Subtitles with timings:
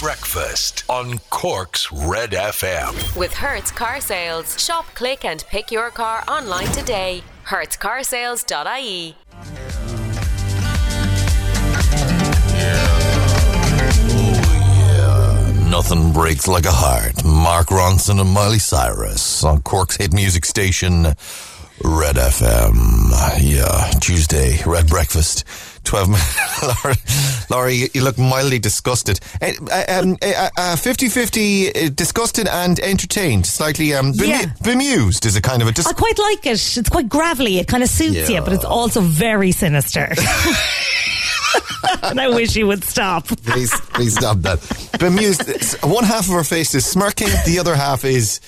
[0.00, 3.18] Breakfast on Cork's Red FM.
[3.18, 4.58] With Hertz Car Sales.
[4.58, 7.22] Shop, click, and pick your car online today.
[7.46, 9.14] HertzCarsales.ie.
[15.68, 17.22] Nothing breaks like a heart.
[17.22, 21.14] Mark Ronson and Miley Cyrus on Cork's hit music station,
[21.82, 23.10] Red FM.
[23.40, 25.44] Yeah, Tuesday, Red Breakfast.
[25.84, 27.50] 12 minutes.
[27.50, 29.18] Laurie, you look mildly disgusted.
[29.40, 29.52] Uh,
[29.88, 33.46] um, uh, uh, 50-50 uh, disgusted and entertained.
[33.46, 34.52] Slightly um, bemu- Yeah.
[34.62, 35.72] bemused is a kind of a...
[35.72, 36.76] Dis- I quite like it.
[36.76, 37.58] It's quite gravelly.
[37.58, 38.36] It kind of suits Yeah.
[38.38, 40.12] you, but it's also very sinister.
[42.02, 43.26] and I wish you would stop.
[43.26, 44.58] please, please stop that.
[44.98, 45.82] Bemused.
[45.84, 47.28] One half of her face is smirking.
[47.46, 48.40] The other half is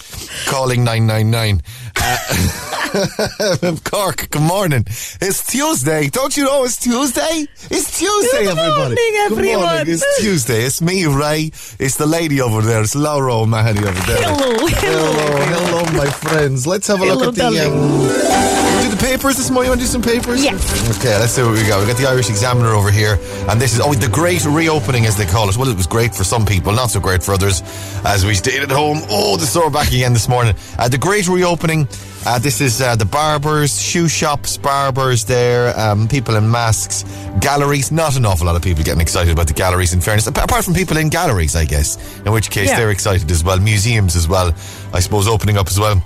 [0.47, 1.63] calling 999.
[1.97, 4.85] Uh, Cork, good morning.
[5.21, 6.09] It's Tuesday.
[6.11, 7.47] Don't you know it's Tuesday?
[7.71, 8.77] It's Tuesday, Good everybody.
[8.77, 9.65] morning, Good everyone.
[9.67, 9.95] morning.
[9.95, 10.63] It's Tuesday.
[10.65, 11.51] It's me, Ray.
[11.79, 12.83] It's the lady over there.
[12.83, 14.23] It's Laura O'Mahony over there.
[14.23, 16.67] Hello, hello, hello, hello, my friends.
[16.67, 17.67] Let's have a Hello, look at the.
[17.67, 19.67] Um, do the papers this morning.
[19.67, 20.43] You want to do some papers?
[20.45, 20.99] Yes.
[20.99, 21.81] Okay, let's see what we got.
[21.81, 25.17] We got the Irish Examiner over here, and this is oh the great reopening as
[25.17, 25.57] they call it.
[25.57, 27.63] Well, it was great for some people, not so great for others,
[28.05, 28.99] as we stayed at home.
[29.11, 30.55] Oh, the sore back again this morning.
[30.79, 31.89] Uh, the great reopening.
[32.25, 37.03] Uh, this is uh, the barbers, shoe shops, barbers there, um, people in masks,
[37.41, 37.91] galleries.
[37.91, 40.29] Not an awful lot of people getting excited about the galleries, in fairness.
[40.29, 41.99] Apart from people in galleries, I guess.
[42.21, 42.77] In which case, Yeah.
[42.77, 43.59] they're excited as well.
[43.59, 44.53] Museums as well,
[44.93, 45.97] I suppose, opening up as well.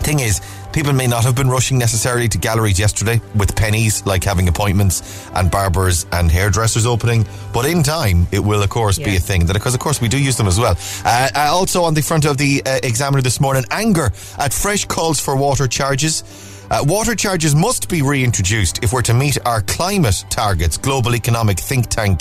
[0.00, 0.40] Thing is,
[0.76, 5.26] people may not have been rushing necessarily to galleries yesterday with pennies, like having appointments
[5.34, 7.24] and barbers and hairdressers opening.
[7.54, 9.46] But in time, it will, of course, be a thing.
[9.46, 10.76] That because, of course, we do use them as well.
[11.02, 14.84] Uh, uh, also on the front of the uh, Examiner this morning, anger at fresh
[14.84, 16.22] calls for water charges.
[16.70, 20.76] Uh, water charges must be reintroduced if we're to meet our climate targets.
[20.76, 22.20] Global Economic Think Tank,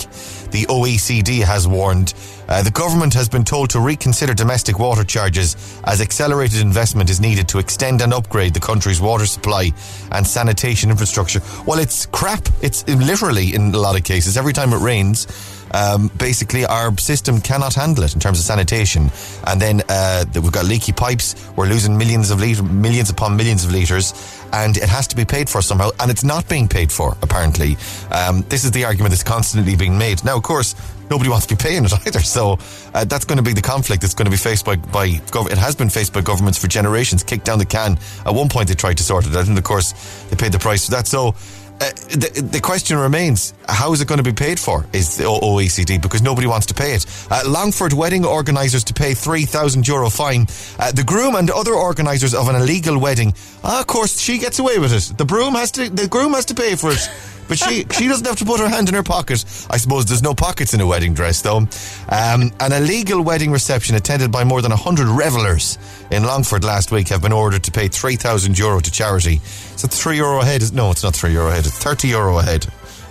[0.52, 2.14] the OECD, has warned.
[2.48, 7.20] Uh, the government has been told to reconsider domestic water charges as accelerated investment is
[7.20, 9.72] needed to extend and upgrade the country's water supply
[10.12, 11.42] and sanitation infrastructure.
[11.66, 12.47] Well, it's crap.
[12.62, 15.28] It's literally, in a lot of cases, every time it rains,
[15.72, 19.12] um, basically our system cannot handle it in terms of sanitation.
[19.46, 21.36] And then uh, we've got leaky pipes.
[21.56, 24.14] We're losing millions of litre, millions upon millions of litres,
[24.56, 25.90] and it has to be paid for somehow.
[26.00, 27.78] And it's not being paid for apparently.
[28.12, 30.24] Um, this is the argument that's constantly being made.
[30.24, 30.76] Now, of course.
[31.08, 32.58] Nobody wants to be paying it either, so
[32.96, 35.52] uh, that's going to be the conflict that's going to be faced by by gov-
[35.52, 37.22] it has been faced by governments for generations.
[37.22, 38.00] Kicked down the can.
[38.26, 39.94] At one point, they tried to sort it out, and of course,
[40.30, 41.06] they paid the price for that.
[41.06, 41.36] So,
[41.81, 45.25] uh, the, the question remains how is it going to be paid for is the
[45.25, 47.06] OECD because nobody wants to pay it.
[47.30, 50.47] Uh, Longford wedding organisers to pay 3,000 euro fine.
[50.80, 53.34] Uh, the groom and other organisers of an illegal wedding.
[53.63, 55.18] Ah, of course she gets away with it.
[55.18, 57.09] The broom has to the groom has to pay for it
[57.47, 60.23] but she she doesn't have to put her hand in her pocket I suppose there's
[60.23, 64.61] no pockets in a wedding dress though um, an illegal wedding reception attended by more
[64.61, 65.78] than 100 revellers
[66.11, 69.41] in Longford last week have been ordered to pay 3,000 euro to charity
[69.75, 72.07] is it 3 euro a head no it's not 3 euro a head it's 30
[72.07, 72.66] euro a head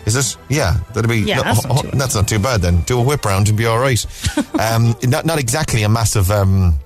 [0.06, 0.36] is it?
[0.50, 1.20] Yeah, that'd be.
[1.20, 2.00] Yeah, that's not too bad.
[2.00, 2.82] that's not too bad then.
[2.82, 4.04] Do a whip round and be all right.
[4.60, 6.78] um, not not exactly a massive um,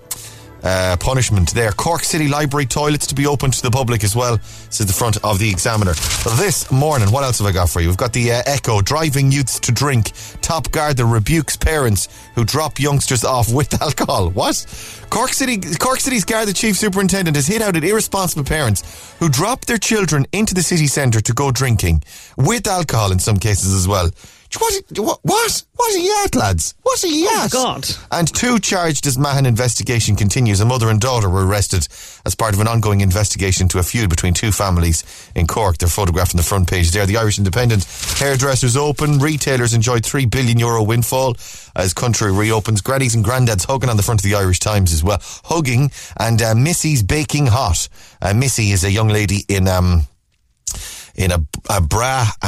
[0.63, 1.73] uh, punishment there.
[1.73, 4.39] Cork City Library toilets to be open to the public as well.
[4.71, 5.95] says the front of the Examiner.
[6.37, 7.89] This morning, what else have I got for you?
[7.89, 10.13] We've got the uh, Echo driving youths to drink.
[10.41, 14.31] Top Garda rebukes parents who drop youngsters off with alcohol.
[14.31, 14.65] What?
[15.11, 19.65] Cork City Cork City's Garda chief superintendent has hit out at irresponsible parents who drop
[19.67, 22.03] their children into the city centre to go drinking
[22.37, 24.11] with alcohol in some cases as well.
[24.57, 24.83] What?
[24.97, 25.19] What?
[25.23, 25.63] What?
[25.77, 26.75] What are you lads?
[26.83, 27.49] What are you Oh.
[27.51, 27.87] God.
[28.11, 30.61] And two charged as Mahon investigation continues.
[30.61, 31.87] A mother and daughter were arrested
[32.25, 35.05] as part of an ongoing investigation to a feud between two families
[35.35, 35.79] in Cork.
[35.79, 37.07] They're photographed on the front page there.
[37.07, 37.85] The Irish Independent
[38.19, 39.19] hairdressers open.
[39.19, 41.37] Retailers enjoy three billion euro windfall
[41.77, 42.81] as country reopens.
[42.81, 45.19] Grannies and granddads hugging on the front of the Irish Times as well.
[45.45, 47.89] Hugging and uh, Missy's baking hot.
[48.23, 50.07] Uh, Missy is a young lady in um
[51.15, 52.27] in a, a bra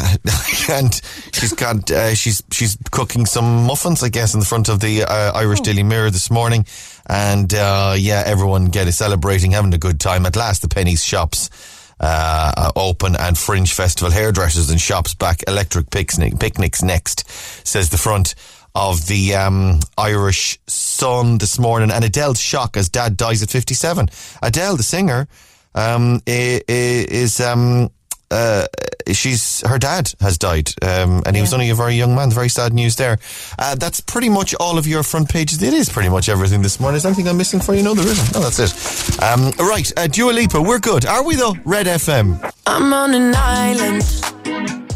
[0.71, 1.01] and
[1.41, 5.05] she's got uh, she's she's cooking some muffins I guess in the front of the
[5.05, 6.67] uh, Irish Daily Mirror this morning.
[7.09, 10.27] And uh, yeah everyone get it celebrating having a good time.
[10.27, 11.51] At last the pennies shops
[11.99, 17.29] uh, open and fringe festival hairdressers and shops back electric picnic, picnics next
[17.67, 18.35] says the front
[18.75, 21.91] of the um, Irish Sun this morning.
[21.91, 24.09] And Adele's shock as dad dies at 57
[24.43, 25.27] Adele the singer
[25.75, 27.91] um, is um,
[28.31, 28.67] uh,
[29.13, 32.31] she's her dad has died, um, and he was only a very young man.
[32.31, 33.19] Very sad news there.
[33.59, 35.63] Uh, that's pretty much all of your front pages.
[35.63, 36.97] It is pretty much everything this morning.
[36.97, 37.83] Is there anything I'm missing for you?
[37.83, 38.35] No, there isn't.
[38.35, 39.23] No, that's it.
[39.23, 41.07] Um, right, uh, Dua Lipa, we're good.
[41.07, 41.55] Are we though?
[41.65, 42.53] Red FM.
[42.67, 44.90] I'm on an island.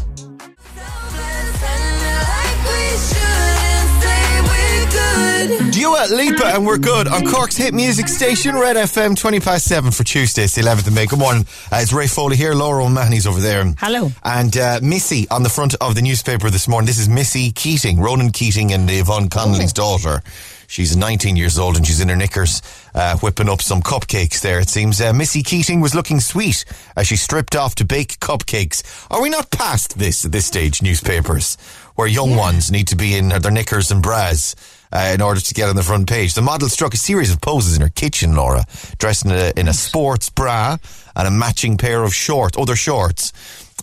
[5.45, 9.91] Dua Lipa, and we're good on Cork's hit music station, Red FM, 20 past 7
[9.91, 11.05] for Tuesday, it's the 11th of May.
[11.05, 11.45] Good morning.
[11.71, 13.63] Uh, it's Ray Foley here, Laura O'Mahony's over there.
[13.77, 14.09] Hello.
[14.23, 16.87] And uh, Missy on the front of the newspaper this morning.
[16.87, 20.23] This is Missy Keating, Ronan Keating and Yvonne Connolly's daughter.
[20.67, 22.63] She's 19 years old and she's in her knickers,
[22.95, 24.59] uh, whipping up some cupcakes there.
[24.59, 26.65] It seems uh, Missy Keating was looking sweet
[26.95, 28.81] as she stripped off to bake cupcakes.
[29.11, 31.55] Are we not past this at this stage, newspapers,
[31.93, 34.55] where young ones need to be in their knickers and bras?
[34.95, 36.35] Uh, in order to get on the front page.
[36.35, 38.63] The model struck a series of poses in her kitchen, Laura,
[38.97, 40.77] dressed in a, in a sports bra
[41.17, 43.33] and a matching pair of shorts, other shorts.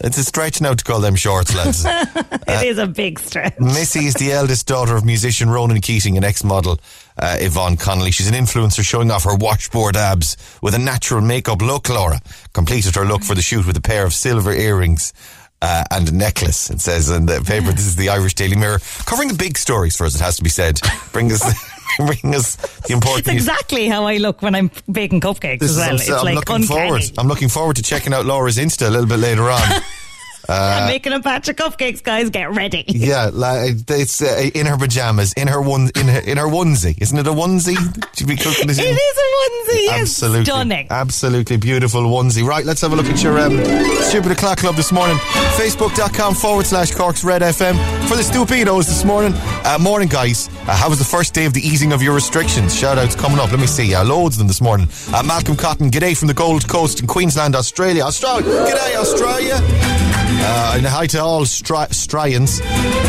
[0.03, 1.85] It's a stretch now to call them shorts, lads.
[2.49, 3.59] It is a big stretch.
[3.61, 6.81] Missy is the eldest daughter of musician Ronan Keating and ex-model
[7.19, 8.11] uh, Yvonne Connolly.
[8.11, 12.21] She's an influencer showing off her washboard abs with a natural makeup look, Laura.
[12.55, 15.13] Completed her look for the shoot with a pair of silver earrings.
[15.65, 16.71] Uh, and a necklace.
[16.71, 19.97] It says in the paper, this is the Irish Daily Mirror, covering the big stories
[19.97, 20.81] for us, it has to be said.
[21.13, 21.41] Bring us,
[21.99, 22.57] bring us
[22.87, 23.47] the important It's news.
[23.47, 25.89] exactly how I look when I'm baking cupcakes This as is- well.
[25.89, 26.81] I'm, It's I'm like looking uncanny.
[26.89, 27.03] forward.
[27.17, 29.61] I'm looking forward to checking out Laura's Insta a little bit later on.
[30.49, 32.31] I'm making a batch of cupcakes, guys.
[32.31, 32.85] Get ready.
[33.03, 37.01] Yeah, like it's uh, in her pajamas, in her one, in her in her onesie.
[37.03, 37.77] Isn't it a onesie?
[38.17, 38.95] She'd be cooking this It in.
[38.95, 39.85] is a onesie.
[39.85, 40.01] Yes.
[40.03, 40.87] Absolutely Stunning.
[40.91, 42.47] Absolutely beautiful onesie.
[42.47, 43.59] Right, let's have a look at your um,
[44.03, 45.17] Stupid O'Clock Club this morning.
[45.57, 47.75] Facebook.com forward slash Cork's Red FM.
[48.09, 49.33] For the stupidos this morning.
[49.65, 50.49] Uh, morning, guys.
[50.69, 52.75] Uh, how was the first day of the easing of your restrictions?
[52.77, 53.51] Shout outs coming up.
[53.51, 53.95] Let me see.
[53.95, 54.89] Uh, loads of them this morning.
[55.13, 58.03] Uh, Malcolm Cotton, g'day from the Gold Coast in Queensland, Australia.
[58.05, 58.45] Australia.
[58.45, 59.59] G'day, Australia.
[60.45, 62.59] Uh, and hi to all Strians.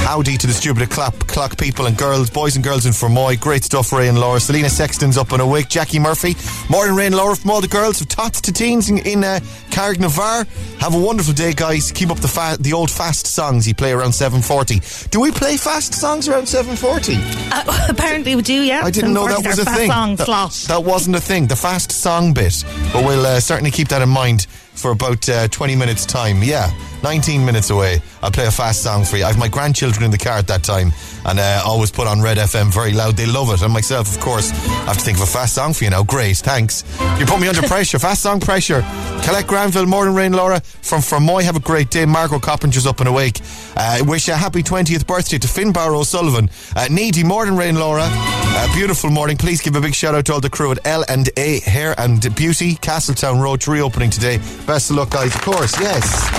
[0.06, 3.40] Howdy to the stupid clap, clock people and girls, boys and girls in Fermoy.
[3.40, 4.40] Great stuff, Ray and Laura.
[4.40, 5.68] Selena Sexton's up and awake.
[5.68, 6.36] Jackie Murphy.
[6.70, 9.40] Morning, Ray and Laura from all the girls of Tots to Teens in, in uh,
[9.72, 10.46] Carrignavar.
[10.80, 11.92] Have a wonderful day, guys.
[11.92, 15.10] Keep up the fa- the old fast songs you play around 7.40.
[15.10, 17.18] Do we play fast songs around 7.40?
[17.52, 18.84] Uh, apparently we do, yeah.
[18.84, 19.90] I didn't know that was a thing.
[19.90, 21.48] Song that, that wasn't a thing.
[21.48, 22.64] The fast song bit.
[22.94, 24.46] But we'll uh, certainly keep that in mind
[24.84, 26.44] for about uh, 20 minutes' time.
[26.44, 26.70] Yeah,
[27.04, 28.02] 19 minutes away.
[28.22, 29.24] I'll play a fast song for you.
[29.24, 30.92] I have my grandchildren in the car at that time
[31.26, 33.16] and uh, always put on Red FM very loud.
[33.18, 33.62] They love it.
[33.62, 36.04] And myself, of course, I have to think of a fast song for you now.
[36.04, 36.84] Great, thanks.
[37.20, 38.00] You put me under pressure.
[38.00, 38.82] Fast song pressure.
[39.24, 41.44] Collect Granville, Morning Rain, Laura from Fermoy.
[41.44, 42.06] Have a great day.
[42.06, 43.40] Margot Coppinger's up and awake.
[43.76, 46.50] Uh, wish a happy 20th birthday to Finbar O'Sullivan.
[46.76, 48.04] Uh, needy Morning Rain, Laura.
[48.06, 49.38] Uh, beautiful morning.
[49.38, 51.96] Please give a big shout out to all the crew at L and A Hair
[51.98, 54.38] and Beauty, Castletown Road, to reopening today.
[54.68, 55.34] Best of luck, guys.
[55.34, 56.30] Of course, yes.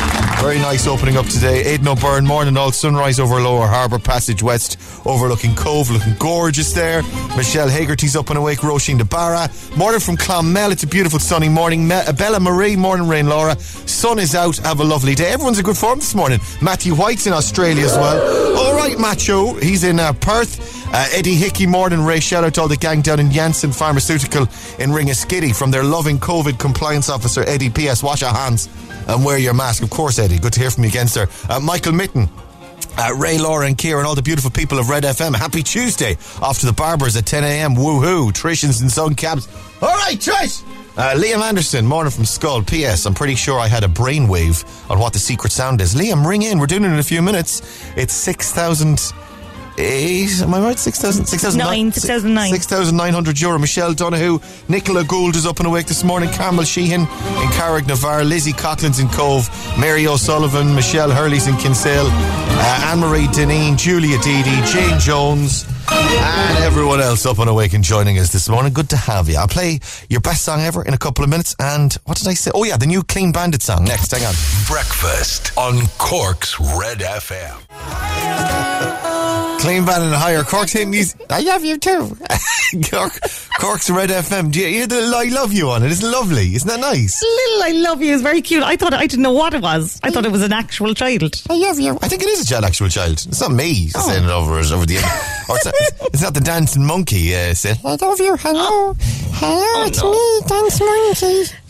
[0.40, 1.64] Very nice opening up today.
[1.64, 4.73] Aidan O'Byrne, morning all sunrise over Lower Harbour Passage West,
[5.04, 7.02] overlooking Cobh, looking gorgeous there.
[7.36, 8.58] Michelle Hagerty's up and awake.
[8.60, 9.48] Roisin de Barra.
[9.76, 10.72] Morning from Clonmel.
[10.72, 11.86] It's a beautiful sunny morning.
[11.86, 13.58] Me- uh, Bella Marie, morning rain, Laura.
[13.58, 14.56] Sun is out.
[14.58, 15.30] Have a lovely day.
[15.32, 16.40] Everyone's in good form this morning.
[16.62, 18.56] Matthew White's in Australia as well.
[18.58, 19.54] All right, Macho.
[19.54, 20.84] He's in uh, Perth.
[20.94, 22.20] Uh, Eddie Hickey, morning Ray.
[22.32, 24.42] Out to all the gang down in Janssen Pharmaceutical
[24.78, 27.68] in Ringaskiddy from their loving COVID compliance officer, Eddie.
[27.68, 28.02] P.S.
[28.02, 28.68] Wash your hands
[29.08, 29.82] and wear your mask.
[29.82, 30.38] Of course, Eddie.
[30.38, 31.26] Good to hear from you again, sir.
[31.48, 32.28] Uh, Michael Mitten.
[32.96, 35.34] Uh, Ray, Laura, and Kieran, and all the beautiful people of Red FM.
[35.34, 36.16] Happy Tuesday.
[36.40, 37.74] Off to the barbers at 10 a.m.
[37.74, 38.30] Woohoo.
[38.32, 39.48] Trishans and sun cabs.
[39.82, 40.62] All right, Trish.
[40.96, 42.64] Uh, Liam Anderson, morning from Schull.
[42.64, 43.04] P.S.
[43.04, 45.94] I'm pretty sure I had a brainwave on what the secret sound is.
[45.94, 46.60] Liam, ring in.
[46.60, 47.62] We're doing it in a few minutes.
[47.96, 49.12] It's 6,000.
[49.76, 50.78] Eight, am I right?
[50.78, 51.26] 6,000?
[51.26, 52.50] 6,009 Nine, 6,009.
[52.52, 53.58] 6,900 euro.
[53.58, 56.30] Michelle Donoghue, Nicola Gould is up and awake this morning.
[56.30, 58.24] Carmel Sheehan in Carrignavar.
[58.28, 59.48] Lizzie Coughlin's in Cobh.
[59.78, 60.74] Mary O'Sullivan.
[60.74, 62.06] Michelle Hurley's in Kinsale.
[62.08, 63.76] Uh, Anne Marie Deneen.
[63.76, 64.54] Julia Deedy.
[64.72, 65.66] Jane Jones.
[65.90, 68.72] And everyone else up and awake and joining us this morning.
[68.72, 69.36] Good to have you.
[69.36, 71.56] I'll play your best song ever in a couple of minutes.
[71.58, 72.52] And what did I say?
[72.54, 74.12] Oh, yeah, the new Clean Bandit song next.
[74.12, 74.34] Hang on.
[74.68, 78.63] Breakfast on Cork's Red FM.
[79.64, 80.42] Clean Bandit and higher.
[80.42, 81.22] Cork's hit music.
[81.30, 82.14] I love you too.
[82.90, 83.12] Cork,
[83.58, 84.52] Cork's Red FM.
[84.52, 85.90] Do you hear the I love you on it?
[85.90, 86.54] It's lovely.
[86.54, 87.22] Isn't that nice?
[87.22, 88.62] Little I love you is very cute.
[88.62, 89.98] I thought I didn't know what it was.
[90.02, 91.42] I thought it was an actual child.
[91.48, 91.98] I love you.
[92.02, 93.12] I think it is a child, actual child.
[93.12, 95.06] It's not me saying it over over the end.
[95.46, 95.74] Or it's, not,
[96.14, 98.34] it's not the dancing monkey uh, saying, I love you.
[98.36, 98.94] Hello.
[98.98, 101.63] Hello, it's me, dance monkey.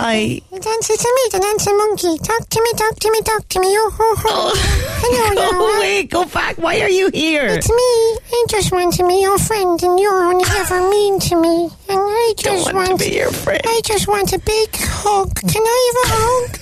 [0.00, 0.40] Hi.
[0.50, 2.18] Dance to me, the dancing monkey.
[2.22, 3.66] Talk to me, talk to me, talk to me.
[3.68, 4.28] Oh, ho, ho.
[4.30, 4.52] Oh.
[5.02, 5.76] Hello, Go Laura.
[5.78, 6.02] away.
[6.04, 6.56] Go back.
[6.56, 7.46] Why are you here?
[7.46, 7.74] It's me.
[8.30, 11.64] I just want to be your friend, and you're only ever mean to me.
[11.88, 13.60] And I don't just want to be your friend.
[13.64, 15.34] I just want a big hug.
[15.34, 16.58] Can I have a hug?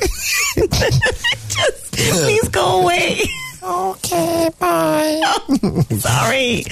[1.56, 1.92] Just
[2.24, 3.20] please go away.
[3.62, 5.20] okay, bye.
[5.24, 6.64] Oh, Sorry.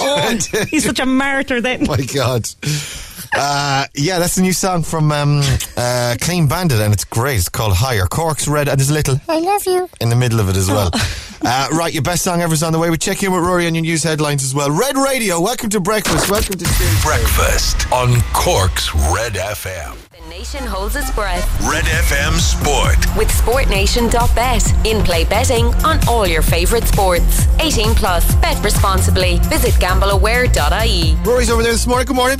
[0.00, 0.38] Oh,
[0.70, 1.86] he's such a martyr then.
[1.86, 2.46] my God.
[3.32, 5.42] Uh, yeah, that's the new song from um,
[5.76, 7.38] uh, Clean Bandit, and it's great.
[7.38, 8.06] It's called Higher.
[8.06, 10.68] Cork's Red, and there's a little I love you in the middle of it as
[10.68, 10.90] well.
[11.42, 12.90] Uh, right, your best song ever's on the way.
[12.90, 14.70] We check in with Rory on your news headlines as well.
[14.70, 16.30] Red Radio, welcome to breakfast.
[16.30, 17.02] Welcome to Tuesday.
[17.02, 19.96] Breakfast on Cork's Red FM.
[20.10, 22.98] The nation holds its breath Red FM Sport.
[23.16, 24.86] with SportNation.bet.
[24.86, 27.46] In play betting on all your favourite sports.
[27.58, 28.34] 18 plus.
[28.36, 29.38] Bet responsibly.
[29.44, 31.16] Visit gambleaware.ie.
[31.24, 32.06] Rory's over there this morning.
[32.06, 32.38] Good morning.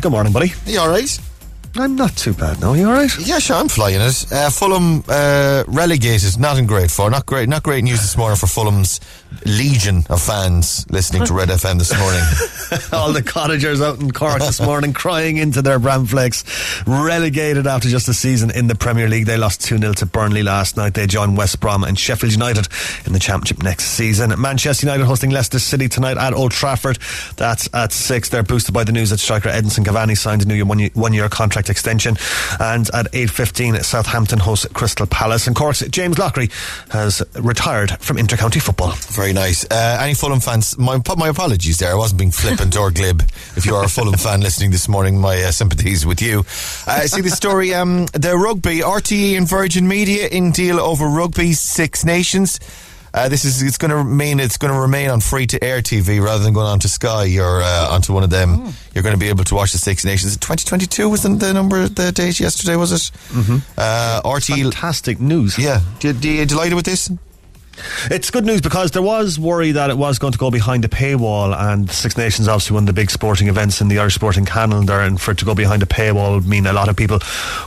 [0.00, 0.52] Good morning, buddy.
[0.66, 1.18] Are you all right?
[1.74, 2.74] I'm not too bad now.
[2.74, 3.10] You all right?
[3.18, 4.26] Yeah, sure, I'm flying it.
[4.32, 7.10] Uh, Fulham uh, relegated, not in great four.
[7.10, 9.00] Not great, not great news this morning for Fulham's
[9.44, 12.22] legion of fans listening to Red FM this morning.
[12.92, 16.44] All the cottagers out in Cork this morning crying into their Bran Flakes.
[16.86, 19.26] Relegated after just a season in the Premier League.
[19.26, 20.94] They lost 2 0 to Burnley last night.
[20.94, 22.68] They join West Brom and Sheffield United
[23.06, 24.32] in the Championship next season.
[24.40, 26.98] Manchester United hosting Leicester City tonight at Old Trafford.
[27.36, 28.28] That's at 6.
[28.28, 31.70] They're boosted by the news that striker Edinson Cavani signed a new one year contract
[31.70, 32.16] extension.
[32.60, 35.46] And at 8.15, Southampton hosts Crystal Palace.
[35.46, 36.50] And Cork's James Loughrey
[36.92, 38.92] has retired from intercounty football.
[39.18, 39.64] Very nice.
[39.64, 41.90] Uh, any Fulham fans, my, my apologies there.
[41.90, 43.20] I wasn't being flippant or glib.
[43.56, 46.44] If you are a Fulham fan listening this morning, my uh, sympathies with you.
[46.86, 51.52] Uh, see the story, um, the rugby, RTE and Virgin Media in deal over rugby
[51.52, 52.60] Six Nations.
[53.12, 55.82] Uh, this is it's going to mean it's going to remain on free to air
[55.82, 58.72] TV rather than going on to Sky or uh, onto one of them.
[58.94, 60.36] You're going to be able to watch the Six Nations.
[60.36, 63.10] 2022 wasn't the number the date yesterday was it?
[63.30, 63.56] Mm-hmm.
[63.76, 64.62] Uh, RTE.
[64.62, 65.58] Fantastic news.
[65.58, 67.10] Yeah, do you delighted with this?
[68.10, 70.88] It's good news because there was worry that it was going to go behind a
[70.88, 74.44] paywall, and Six Nations obviously one of the big sporting events in the Irish sporting
[74.44, 77.18] calendar, and for it to go behind a paywall would mean a lot of people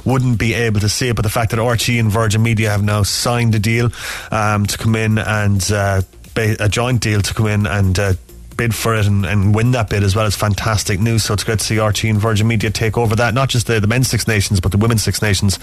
[0.06, 1.15] wouldn't be able to see it.
[1.15, 3.91] But the fact that RTE and Virgin Media have now signed a deal
[4.32, 6.01] um, to come in and uh,
[6.36, 8.00] a joint deal to come in and.
[8.00, 8.13] Uh,
[8.62, 11.24] Bid for it and, and win that bid as well is fantastic news.
[11.24, 13.80] So it's great to see RTE and Virgin Media take over that, not just the,
[13.80, 15.58] the men's Six Nations, but the women's Six Nations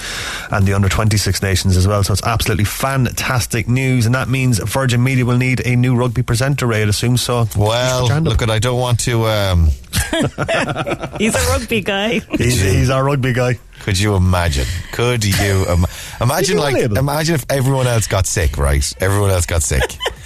[0.50, 2.02] and the under 26 nations as well.
[2.02, 4.04] So it's absolutely fantastic news.
[4.04, 7.46] And that means Virgin Media will need a new rugby presenter, Ray, I'd assume so.
[7.56, 9.26] Well, look, at I don't want to.
[9.26, 9.66] Um,
[11.20, 12.18] He's a rugby guy.
[12.36, 13.60] He's, he's our rugby guy.
[13.78, 14.66] could you imagine?
[14.90, 15.86] Could you um,
[16.20, 16.56] imagine?
[16.56, 18.92] you Like, imagine if everyone else got sick, right?
[19.00, 19.82] Everyone else got sick.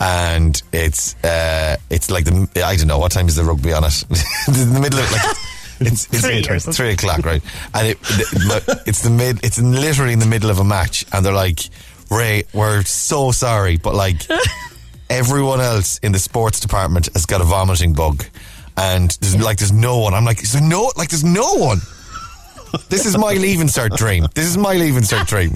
[0.00, 3.84] And it's uh, it's like the I don't know what time is the rugby on
[3.84, 4.02] it?
[4.48, 5.36] In the middle of like
[5.80, 6.72] it's, it's Three it's something.
[6.72, 7.42] three o'clock right?
[7.74, 7.98] And it,
[8.86, 11.04] it's the mid it's literally in the middle of a match.
[11.12, 11.60] And they're like
[12.10, 14.22] Ray we're so sorry but like
[15.10, 18.24] everyone else in the sports department has got a vomiting bug.
[18.76, 20.14] And there's like there's no one.
[20.14, 21.78] I'm like is there no like there's no one
[22.88, 24.26] this is my leave and cert dream.
[24.34, 25.54] This is my leave and cert dream.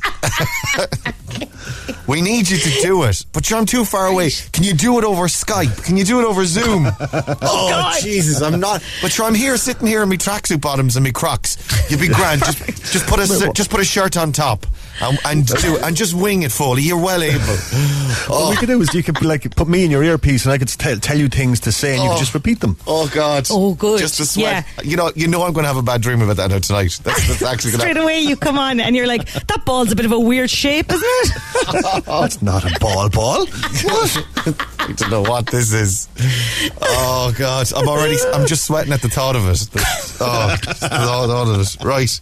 [2.07, 4.31] we need you to do it, but you're I'm too far away.
[4.53, 5.85] Can you do it over Skype?
[5.85, 6.87] Can you do it over Zoom?
[6.87, 8.83] oh, oh Jesus, I'm not.
[9.01, 11.57] But sure, I'm here, sitting here in my tracksuit bottoms and my Crocs.
[11.91, 12.45] You'd be grand.
[12.45, 14.67] Just, just put a just put a shirt on top
[15.01, 16.83] and, and do and just wing it fully.
[16.83, 17.39] You're well able.
[18.29, 18.59] What we oh.
[18.59, 20.97] could do is you could like put me in your earpiece and I could tell,
[20.97, 22.19] tell you things to say and you could oh.
[22.19, 22.77] just repeat them.
[22.87, 23.47] Oh God.
[23.51, 23.99] Oh, good.
[23.99, 24.67] Just the sweat.
[24.83, 26.99] You know, you know, I'm going to have a bad dream about that now tonight.
[27.03, 29.97] That's, that's actually going Straight away, you come on and you're like, that ball's a
[29.97, 32.05] bit of a weird shape, isn't it?
[32.05, 33.47] That's not a ball ball.
[33.47, 34.27] What?
[34.79, 36.09] I don't know what this is.
[36.81, 38.17] Oh God, I'm already.
[38.33, 39.59] I'm just sweating at the thought of it.
[39.73, 41.85] The- oh, the thought of it.
[41.85, 42.21] Right.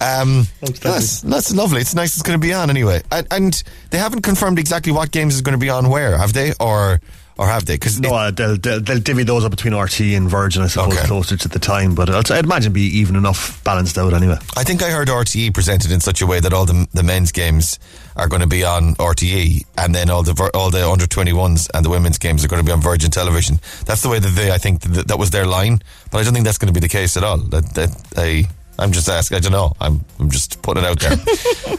[0.00, 0.46] Um,
[0.80, 1.80] that's that's lovely.
[1.80, 2.14] It's nice.
[2.14, 3.02] It's going to be on anyway.
[3.10, 6.32] And, and they haven't confirmed exactly what games is going to be on where, have
[6.32, 6.52] they?
[6.60, 7.00] Or
[7.36, 7.74] or have they?
[7.74, 10.96] Because No, uh, they'll, they'll, they'll divvy those up between RT and Virgin, I suppose,
[10.96, 11.06] Okay.
[11.08, 11.94] closer to the time.
[11.96, 14.38] But I'd, I'd imagine be even enough balanced out anyway.
[14.56, 17.32] I think I heard RTE presented in such a way that all the the men's
[17.32, 17.78] games
[18.16, 21.68] are going to be on RTE, and then all the all the under twenty ones
[21.74, 23.58] and the women's games are going to be on Virgin Television.
[23.84, 24.52] That's the way that they.
[24.52, 25.80] I think that, that was their line,
[26.12, 27.38] but I don't think that's going to be the case at all.
[27.38, 28.46] That, that I.
[28.78, 29.36] I'm just asking.
[29.36, 29.72] I don't know.
[29.80, 30.04] I'm.
[30.18, 31.16] I'm just putting it out there.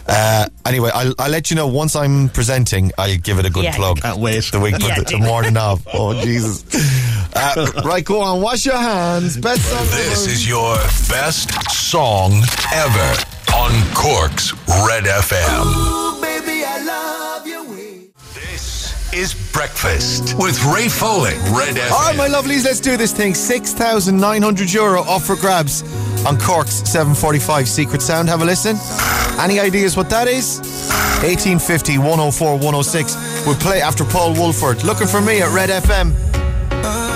[0.07, 2.91] uh, anyway, I'll, I'll let you know once I'm presenting.
[2.97, 3.75] I'll give it a good Yeah.
[3.75, 4.01] plug.
[4.01, 4.45] Can't wait.
[4.51, 5.85] The week, Yeah, the, the morning of.
[5.93, 6.63] Oh Jesus!
[7.37, 8.41] Uh, right, go on.
[8.41, 9.35] Wash your hands.
[9.35, 10.31] Best song This ever.
[10.31, 10.75] is your
[11.09, 12.31] best song
[12.73, 13.23] ever
[13.53, 14.53] on Cork's
[14.87, 16.21] Red FM.
[18.33, 21.31] This is Breakfast with Ray Foley.
[21.51, 21.91] Red FM.
[21.91, 23.33] All right, my lovelies, let's do this thing.
[23.33, 25.83] 6,900 euro off for grabs
[26.25, 28.27] on Cork's 745 Secret Sound.
[28.29, 28.77] Have a listen.
[29.39, 30.59] Any ideas what that is?
[31.21, 33.45] 1850 104 106.
[33.45, 34.83] We'll play after Paul Woolford.
[34.83, 36.13] Looking for me at Red FM.
[36.83, 37.13] Oh,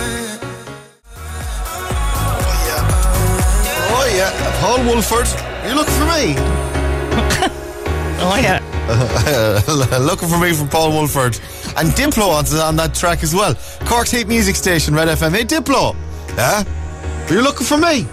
[3.92, 4.60] oh, yeah.
[4.62, 5.28] Paul Woolford.
[5.66, 6.36] You're looking for me?
[8.22, 8.60] Oh, yeah.
[10.02, 11.40] looking for me from Paul Woolford.
[11.78, 13.56] And Diplo on, on that track as well.
[13.86, 15.32] Cork's hit music station, Red FM.
[15.32, 15.96] Hey, Diplo.
[16.36, 16.66] Yeah?
[17.30, 18.06] Are you looking for me?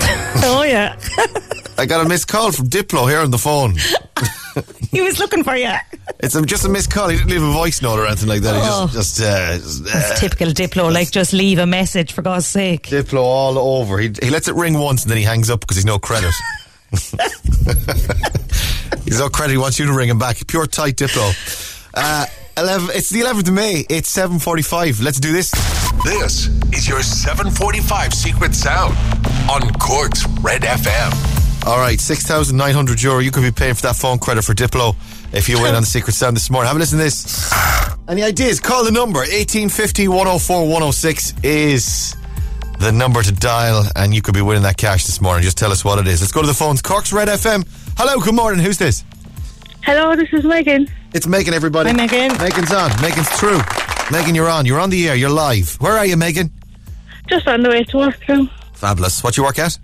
[0.46, 0.98] Oh, yeah.
[1.78, 3.76] I got a missed call from Diplo here on the phone.
[4.90, 5.72] he was looking for you.
[6.20, 7.08] It's just a missed call.
[7.08, 8.54] He didn't leave a voice note or anything like that.
[8.54, 8.86] He Oh.
[8.92, 10.92] just, just, uh, just uh, typical Diplo.
[10.92, 12.82] Like, just leave a message for God's sake.
[12.88, 13.98] Diplo all over.
[13.98, 16.34] He, he lets it ring once and then he hangs up because he's no credit.
[19.04, 19.52] he's no credit.
[19.52, 20.36] He wants you to ring him back.
[20.46, 21.32] Pure tight Diplo.
[21.94, 23.84] Uh, 11, it's the 11th of May.
[23.88, 25.02] It's 7.45.
[25.02, 25.50] Let's do this.
[26.04, 28.94] This is your 745 Secret Sound
[29.50, 31.66] on Cork's Red FM.
[31.66, 33.18] All right, 6,900 euro.
[33.18, 34.94] You could be paying for that phone credit for Diplo
[35.32, 36.68] if you win on the Secret Sound this morning.
[36.68, 37.52] Have a listen to this.
[38.06, 38.60] Any ideas?
[38.60, 39.20] Call the number.
[39.20, 42.14] 1850 104 106 is
[42.78, 45.42] the number to dial, and you could be winning that cash this morning.
[45.42, 46.20] Just tell us what it is.
[46.20, 46.82] Let's go to the phones.
[46.82, 47.66] Cork's Red FM.
[47.96, 48.64] Hello, good morning.
[48.64, 49.02] Who's this?
[49.82, 50.88] Hello, this is Megan.
[51.14, 51.90] It's Megan, everybody.
[51.90, 52.36] Hi, Megan.
[52.38, 52.90] Megan's on.
[53.00, 53.60] Megan's through.
[54.10, 54.66] Megan, you're on.
[54.66, 55.14] You're on the air.
[55.14, 55.76] You're live.
[55.80, 56.50] Where are you, Megan?
[57.28, 58.50] Just on the way to work now.
[58.72, 59.22] Fabulous.
[59.22, 59.78] What you work at?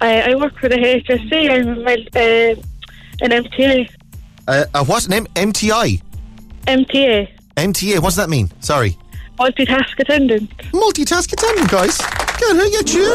[0.00, 1.50] I, I work for the HSC.
[1.50, 2.62] I'm uh,
[3.20, 3.90] an MTA.
[4.48, 5.26] Uh, uh, what's the name?
[5.34, 6.00] MTI.
[6.66, 7.28] MTA.
[7.58, 7.98] MTA.
[7.98, 8.50] What's that mean?
[8.60, 8.96] Sorry.
[9.38, 10.56] Multitask attendant.
[10.72, 11.98] Multitask attendant, guys.
[12.38, 13.10] Good, look at you.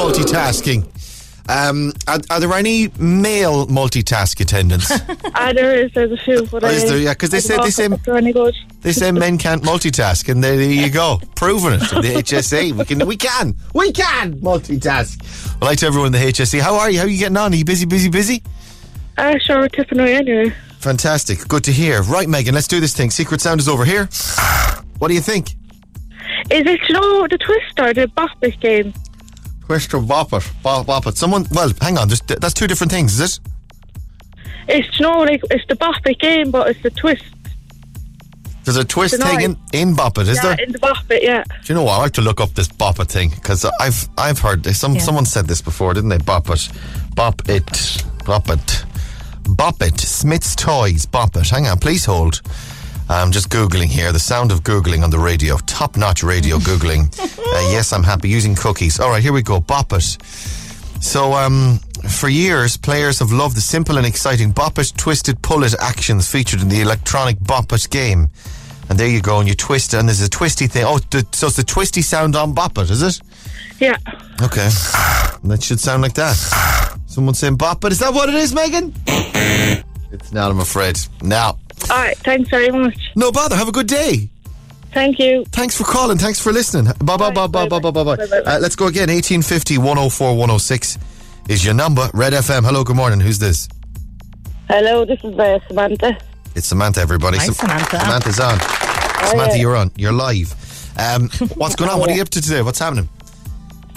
[0.00, 0.91] Multitasking.
[1.52, 4.90] Um, are, are there any male multitask attendants?
[5.34, 5.92] ah, there is.
[5.92, 6.46] There's a few.
[6.46, 6.98] But Oh, is uh, there?
[6.98, 8.54] Yeah, 'cause they don't they know said- if they're any good.
[8.80, 11.80] they say men can't multitask, and there, there you go, proving it.
[11.80, 15.60] The HSA, we can, we can, we can multitask.
[15.60, 16.60] Well, like to everyone in the HSC.
[16.60, 16.98] How are you?
[16.98, 17.52] How are you getting on?
[17.52, 18.42] Are you busy, busy, busy?
[19.18, 20.54] Ah, sure, we're tipping away anyway.
[20.78, 21.46] Fantastic.
[21.48, 22.02] Good to hear.
[22.02, 23.10] Right, Megan, let's do this thing.
[23.10, 24.08] Secret Sound is over here.
[24.98, 25.50] What do you think?
[26.50, 28.92] Is it, you know, the twist or the bop it game?
[29.66, 30.50] Question Bop it.
[30.62, 31.16] Bop, bop it.
[31.16, 32.08] Someone, well, hang on.
[32.08, 33.40] There's, that's two different things, is it?
[34.68, 37.24] It's, you know, like, it's the bop it game, but it's the twist.
[38.64, 39.36] There's a twist Tonight.
[39.38, 40.64] thing in, in Bop it, is yeah, there?
[40.64, 41.42] in the bop it, yeah.
[41.42, 41.94] Do you know what?
[41.94, 44.64] I like to look up this bop it thing because I've I've heard.
[44.66, 45.00] Some Yeah.
[45.00, 46.18] someone said this before, didn't they?
[46.18, 46.68] Bop it,
[47.16, 48.84] bop it, bop it,
[49.48, 49.98] bop it.
[49.98, 51.48] Smyths Toys, bop it.
[51.48, 52.40] Hang on, please hold.
[53.08, 54.12] I'm just googling here.
[54.12, 57.12] The sound of googling on the radio, top notch radio googling.
[57.20, 59.00] Uh, yes, I'm happy using cookies.
[59.00, 59.60] All right, here we go.
[59.60, 60.16] Bop it.
[61.00, 61.78] So, um,
[62.08, 66.30] for years, players have loved the simple and exciting Bop It, Twisted, Pull It actions
[66.30, 68.30] featured in the electronic Bop It game.
[68.88, 70.84] And there you go, and you twist it, and there's a twisty thing.
[70.86, 73.20] Oh, the, so it's the twisty sound on Bop It, is it?
[73.78, 73.96] Yeah.
[74.40, 74.68] Okay.
[75.44, 76.34] That should sound like that.
[77.06, 77.92] Someone saying Bop It.
[77.92, 78.94] Is that what it is, Megan?
[79.06, 80.98] it's not, I'm afraid.
[81.20, 81.58] Now,
[81.90, 82.98] All right, thanks very much.
[83.16, 83.56] no bother.
[83.56, 84.28] Have a good day.
[84.92, 85.44] Thank you.
[85.52, 86.18] Thanks for calling.
[86.18, 86.92] Thanks for listening.
[87.02, 88.04] Bye bye bye bye bye bye bye.
[88.04, 88.14] bye.
[88.22, 89.08] Uh, let's go again.
[89.08, 90.98] 1850 104 106
[91.48, 92.08] is your number.
[92.12, 92.62] Red FM.
[92.64, 93.18] Hello, good morning.
[93.20, 93.68] Who's this?
[94.68, 96.16] Hello, this is uh, Samantha.
[96.54, 97.38] It's Samantha, everybody.
[97.38, 98.00] Hi, Sam- Samantha.
[98.00, 98.58] Samantha's on.
[99.28, 99.62] Samantha, yeah.
[99.62, 99.90] you're on.
[99.96, 100.54] You're live.
[100.98, 101.98] Um, what's going on?
[101.98, 102.60] What are you up to today?
[102.62, 103.08] What's happening?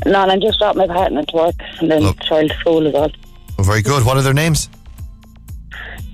[0.05, 2.19] No, I'm just dropping my partner to work and then Look.
[2.21, 3.11] child school as well.
[3.59, 4.05] Oh, very good.
[4.05, 4.69] What are their names?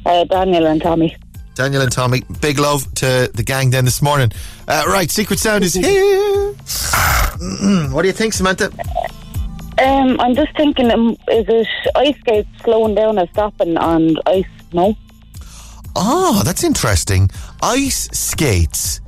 [0.06, 1.16] Uh, Daniel and Tommy.
[1.56, 2.24] Daniel and Tommy.
[2.40, 4.32] Big love to the gang then this morning.
[4.68, 6.54] Uh, right, Secret Sound is here.
[7.92, 8.72] what do you think, Samantha?
[9.84, 14.46] Um, I'm just thinking, um, is it ice skates slowing down or stopping on ice?
[14.74, 14.96] No.
[15.96, 17.30] Ah, that's interesting.
[17.62, 19.02] Ice skates.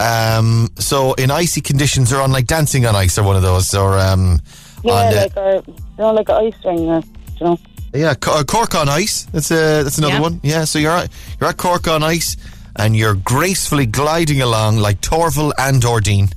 [0.00, 3.74] Um, so in icy conditions, or on like dancing on ice, or one of those,
[3.74, 4.40] or um,
[4.82, 7.02] Yeah, on like a, you know, like an ice ring, uh,
[7.38, 7.58] you know.
[7.94, 9.24] Yeah, uh, Cork on ice.
[9.32, 10.20] That's a that's another Yeah.
[10.20, 10.40] one.
[10.42, 12.36] Yeah, so you're at, you're at Cork on ice,
[12.76, 16.28] and you're gracefully gliding along like Torvill and Dean,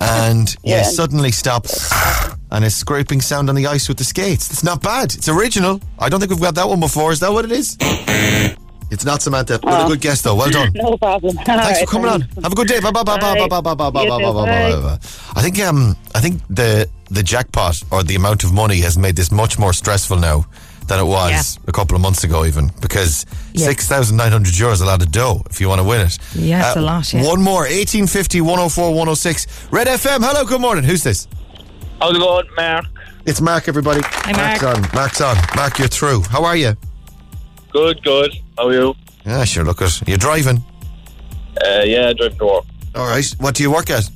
[0.00, 0.82] and you Yeah.
[0.82, 1.66] suddenly stop,
[2.50, 4.50] and a scraping sound on the ice with the skates.
[4.50, 5.14] It's not bad.
[5.14, 5.80] It's original.
[6.00, 7.12] I don't think we've got that one before.
[7.12, 7.76] Is that what it is?
[8.90, 9.58] It's not Samantha.
[9.62, 10.34] What a good guess though.
[10.34, 10.72] Well done.
[10.74, 11.36] No problem.
[11.44, 12.22] Thanks for coming on.
[12.42, 12.80] Have a good day.
[12.80, 14.24] Bye bye bye bye bye bye bye bye bye You bye too.
[14.24, 14.80] bye bye bye.
[14.80, 14.98] bye.
[15.36, 19.14] I think um I think the the jackpot or the amount of money has made
[19.14, 20.46] this much more stressful now
[20.88, 23.66] than it was a couple of months ago even because Yeah.
[23.66, 26.00] six thousand nine hundred euros is a lot of dough if you want to win
[26.00, 26.18] it.
[26.34, 27.24] Uh, Yeah, it's a lot, yeah.
[27.24, 30.20] One more 1850 104 106 Red FM.
[30.24, 30.84] Hello, good morning.
[30.84, 31.28] Who's this?
[32.00, 32.84] How's it going, Mark?
[33.26, 33.68] It's Mark.
[33.68, 34.00] Everybody.
[34.04, 34.62] Hi, Mark.
[34.62, 34.90] Mark's on.
[34.94, 35.36] Mark's on.
[35.56, 36.22] Mark, you're through.
[36.22, 36.76] How are you?
[37.72, 38.32] Good, good.
[38.56, 38.94] How are you?
[39.26, 39.64] Yeah, sure.
[39.64, 40.64] Look at you're driving.
[41.66, 42.64] Uh, yeah, driving to work.
[42.94, 43.26] All right.
[43.38, 44.08] What do you work at?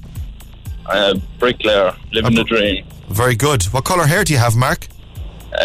[0.87, 2.87] I'm a bricklayer, living the dream.
[3.09, 3.65] Very good.
[3.65, 4.89] What colour hair do you have, Mark?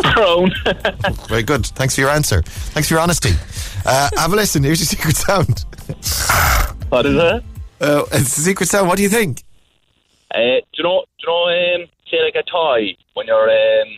[0.00, 0.52] Brown.
[1.28, 1.66] Very good.
[1.66, 2.42] Thanks for your answer.
[2.42, 3.32] Thanks for your honesty.
[3.84, 4.62] Uh, have a listen.
[4.62, 5.64] Here's your secret sound.
[6.88, 7.44] what is it?
[7.80, 8.88] Uh, it's the secret sound.
[8.88, 9.42] What do you think?
[10.34, 11.04] Uh, do you know?
[11.18, 11.82] Do you know?
[11.82, 13.88] Um, say like a toy when you're um,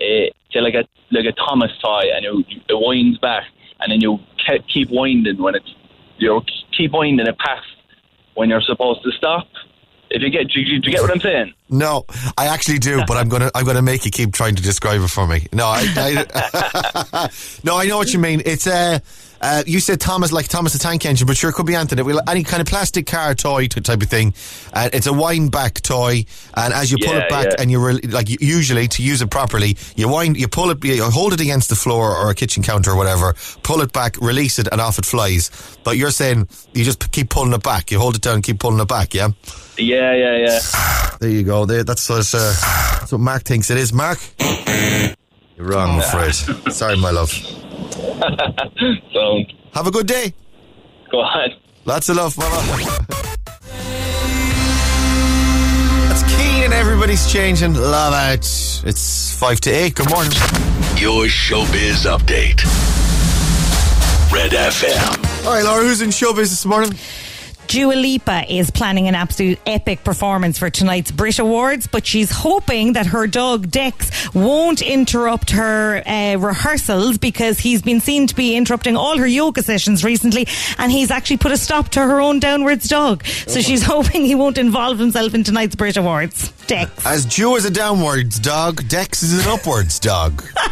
[0.00, 3.44] uh, say like a like a Thomas toy, and you, you it winds back,
[3.80, 5.74] and then you ke- keep winding when it's
[6.18, 6.40] you
[6.76, 7.66] keep winding it past
[8.34, 9.46] when you're supposed to stop.
[10.14, 11.52] If you get, do you, do you get what I'm saying?
[11.68, 12.04] No,
[12.38, 15.08] I actually do, but I'm gonna I'm gonna make you keep trying to describe it
[15.08, 15.48] for me.
[15.52, 17.30] No, I, I
[17.64, 18.40] no, I know what you mean.
[18.46, 19.00] It's uh,
[19.44, 22.02] uh, you said Thomas like Thomas the Tank Engine, but sure it could be Anthony.
[22.02, 24.32] Well, any kind of plastic car toy type of thing.
[24.72, 26.24] Uh, it's a wind back toy,
[26.56, 27.54] and as you pull Yeah, it back, yeah.
[27.58, 31.02] and you re- like usually to use it properly, you wind, you pull it, you
[31.04, 34.58] hold it against the floor or a kitchen counter or whatever, pull it back, release
[34.58, 35.50] it, and off it flies.
[35.84, 37.90] But you're saying you just keep pulling it back.
[37.90, 39.12] You hold it down, keep pulling it back.
[39.14, 39.28] Yeah.
[39.76, 40.60] Yeah, yeah, yeah.
[41.20, 41.64] There you go.
[41.64, 42.52] There, that's what, uh,
[42.98, 43.92] that's what Mark thinks it is.
[43.92, 44.18] Mark?
[45.56, 46.34] You're wrong, I'm afraid.
[46.72, 47.30] Sorry, my love.
[49.12, 49.38] So,
[49.74, 50.32] Have a good day.
[51.10, 51.50] go on.
[51.84, 52.56] Lots of love, mama.
[56.08, 57.74] That's Keane and everybody's changing.
[57.74, 58.82] Love it.
[58.88, 59.94] It's five to eight.
[59.94, 60.32] Good morning.
[60.96, 62.62] Your showbiz update.
[64.32, 65.44] Red FM.
[65.46, 66.92] All right, Laura, who's in showbiz this morning?
[67.66, 72.92] Dua Lipa is planning an absolute epic performance for tonight's Brit Awards, but she's hoping
[72.92, 78.54] that her dog Dex won't interrupt her uh, rehearsals because he's been seen to be
[78.54, 80.46] interrupting all her yoga sessions recently,
[80.78, 83.24] and he's actually put a stop to her own downwards dog.
[83.24, 86.50] So she's hoping he won't involve himself in tonight's Brit Awards.
[86.66, 90.42] Dex, As Joe is a downwards dog, Dex is an upwards dog.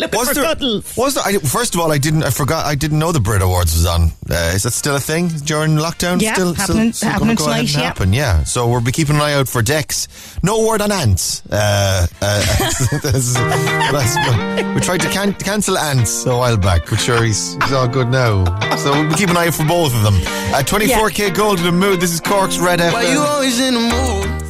[0.00, 0.44] looking Was for there?
[0.44, 0.96] cuddles.
[0.96, 1.24] Was there?
[1.24, 2.22] I, first of all, I didn't.
[2.24, 2.66] I forgot.
[2.66, 4.10] I didn't know the Brit Awards was on.
[4.28, 6.20] Uh, is that still a thing during lockdown?
[6.20, 7.80] Yeah, still, happening- still, still happening gonna go tonight, yeah.
[7.80, 8.12] happen.
[8.12, 8.44] Yeah.
[8.44, 10.08] So we'll be keeping an eye out for Dex.
[10.42, 11.42] No word on ants.
[11.50, 12.40] Uh, uh,
[13.02, 17.72] that's- that's- we tried to can- cancel ants a while back, but sure, he's, he's
[17.72, 18.44] all good now.
[18.76, 20.14] So we'll be keeping an eye out for both of them.
[20.54, 22.00] Uh, 24kGoldn the mood.
[22.00, 22.92] This is Cork's Red FM.
[22.92, 24.49] Why you always in the mood?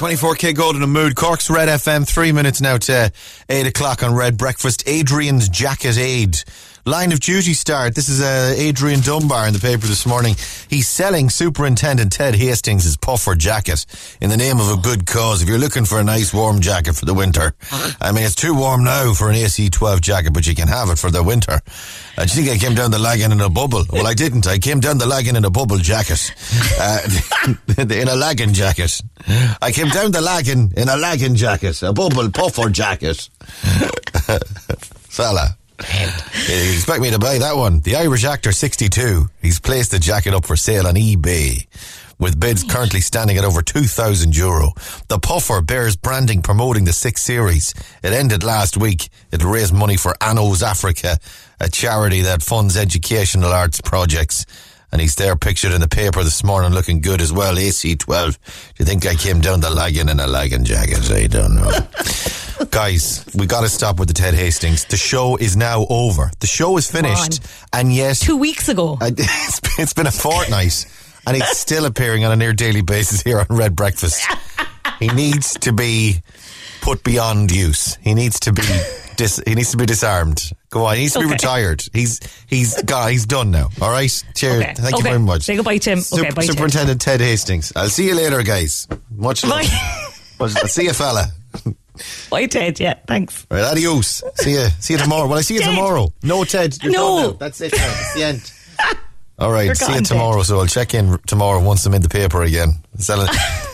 [0.00, 1.14] 24kGoldn a mood.
[1.14, 3.12] Cork's Red FM, three minutes now to
[3.50, 4.82] 8 o'clock on Red Breakfast.
[4.86, 6.42] Adrian's Jacket Aid.
[6.86, 7.94] Line of duty start.
[7.94, 10.34] This is uh, Adrian Dunbar in the paper this morning.
[10.68, 13.84] He's selling Superintendent Ted Hastings' his puffer jacket
[14.22, 15.42] in the name of a good cause.
[15.42, 17.52] If you're looking for a nice warm jacket for the winter,
[18.00, 20.98] I mean, it's too warm now for an AC12 jacket, but you can have it
[20.98, 21.60] for the winter.
[22.16, 23.84] Uh, do you think I came down the Lagan in a bubble?
[23.92, 24.46] Well, I didn't.
[24.46, 26.32] I came down the Lagan in a bubble jacket.
[26.80, 27.00] Uh,
[27.78, 29.02] in a lagging jacket.
[29.60, 31.82] I came down the Lagan in a lagging jacket.
[31.82, 33.28] A bubble puffer jacket.
[35.10, 35.58] Fella.
[35.82, 37.80] You expect me to buy that one?
[37.80, 39.28] The Irish actor 62.
[39.40, 41.66] He's placed the jacket up for sale on eBay.
[42.18, 44.72] With bids currently standing at over 2,000 euro.
[45.08, 47.72] The puffer bears branding promoting the sixth series.
[48.02, 49.08] It ended last week.
[49.32, 51.16] It'll raise money for Anos Africa,
[51.58, 54.44] a charity that funds educational arts projects.
[54.92, 57.54] And he's there pictured in the paper this morning looking good as well.
[57.54, 58.32] AC12.
[58.34, 58.40] Do
[58.78, 61.08] you think I came down the Lagan in a lagging jacket?
[61.10, 61.70] I don't know.
[62.70, 64.84] Guys, we got to stop with the Ted Hastings.
[64.84, 66.30] The show is now over.
[66.40, 67.40] The show is finished.
[67.72, 68.98] And yet, Two weeks ago.
[69.00, 70.84] I- it's it's been a fortnight,
[71.26, 74.22] and he's still appearing on a near daily basis here on Red Breakfast.
[74.98, 76.22] He needs to be
[76.82, 77.96] put beyond use.
[78.02, 78.62] He needs to be
[79.20, 80.50] dis, he needs to be disarmed.
[80.70, 81.82] Go on, he needs to be retired.
[81.92, 83.68] He's he's God, he's done now.
[83.80, 84.62] All right, cheers.
[84.62, 84.74] Okay.
[84.74, 85.42] Thank you very much.
[85.42, 86.00] Say goodbye, Tim.
[86.00, 86.52] Sup- Okay, bye, Tim.
[86.54, 87.72] Superintendent Ted Hastings.
[87.76, 88.88] I'll see you later, guys.
[89.14, 89.64] Much love.
[90.40, 91.26] I'll see you, fella.
[92.30, 92.80] Bye, Ted.
[92.80, 93.46] Yeah, thanks.
[93.50, 94.22] Right, adios.
[94.36, 94.66] See you.
[94.78, 95.28] See you tomorrow.
[95.28, 95.70] Well, I see you Ted.
[95.74, 96.08] tomorrow.
[96.22, 96.78] No, Ted.
[96.82, 97.32] You're No.
[97.32, 97.72] That's it.
[97.72, 98.52] That's the end.
[99.38, 99.66] All right.
[99.66, 100.42] You're see you tomorrow.
[100.42, 102.70] So I'll check in tomorrow once I'm in the paper again.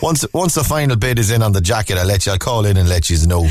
[0.01, 2.31] Once once the final bid is in on the jacket, I'll let you.
[2.33, 3.47] I'll call in and let you know.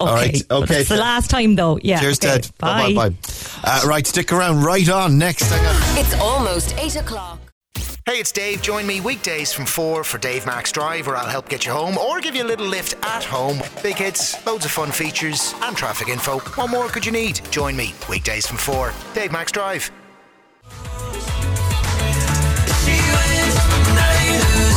[0.00, 0.10] Okay.
[0.10, 0.80] All right, okay.
[0.80, 1.78] It's the last time, though.
[1.82, 2.00] Yeah.
[2.00, 2.40] Cheers, okay.
[2.40, 2.50] Ted.
[2.58, 2.92] Bye.
[2.94, 3.10] Bye.
[3.10, 3.16] Bye.
[3.62, 4.06] Uh, right.
[4.06, 4.62] Stick around.
[4.62, 5.18] Right on.
[5.18, 5.50] Next.
[5.50, 5.98] Hang on.
[5.98, 7.38] It's almost 8 o'clock.
[8.06, 8.60] Hey, it's Dave.
[8.60, 11.96] Join me weekdays from 4 for Dave Max Drive, where I'll help get you home
[11.96, 13.62] or give you a little lift at home.
[13.82, 16.38] Big hits, loads of fun features, and traffic info.
[16.40, 17.40] What more could you need?
[17.50, 18.92] Join me weekdays from 4.
[19.14, 19.90] Dave Max Drive.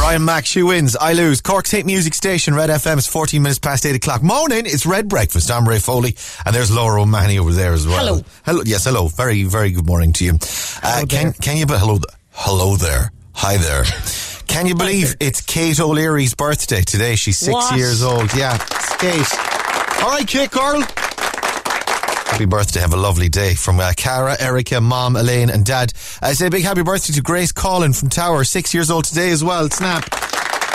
[0.08, 0.96] Ryan Mack, she wins.
[0.96, 1.42] I lose.
[1.42, 2.98] Cork's hit music station, Red FM.
[2.98, 4.24] is 14 minutes past 8 o'clock.
[4.24, 4.66] Morning.
[4.66, 5.52] It's Red Breakfast.
[5.52, 6.16] I'm Ray Foley.
[6.46, 7.98] And there's Laura O'Mahony over there as well.
[7.98, 8.22] Hello.
[8.46, 8.62] Hello.
[8.66, 9.10] Yes, hello.
[9.10, 10.40] Very, very good morning to you.
[10.82, 12.00] Uh, can, can you, be, hello,
[12.32, 13.12] hello there.
[13.34, 13.84] Hi there.
[14.48, 17.18] Can you believe it's Kate O'Leary's birthday today?
[17.18, 17.76] She's six What?
[17.76, 18.34] years old.
[18.34, 20.04] Yeah, it's Kate.
[20.04, 20.84] All right, Kate Carl.
[22.28, 22.82] Happy birthday.
[22.82, 25.94] Have a lovely day from uh, Cara, Erica, Mom, Elaine, and Dad.
[26.22, 29.44] I say big happy birthday to Grace Collin from Tower, six years old today as
[29.44, 29.70] well.
[29.70, 30.27] Snap.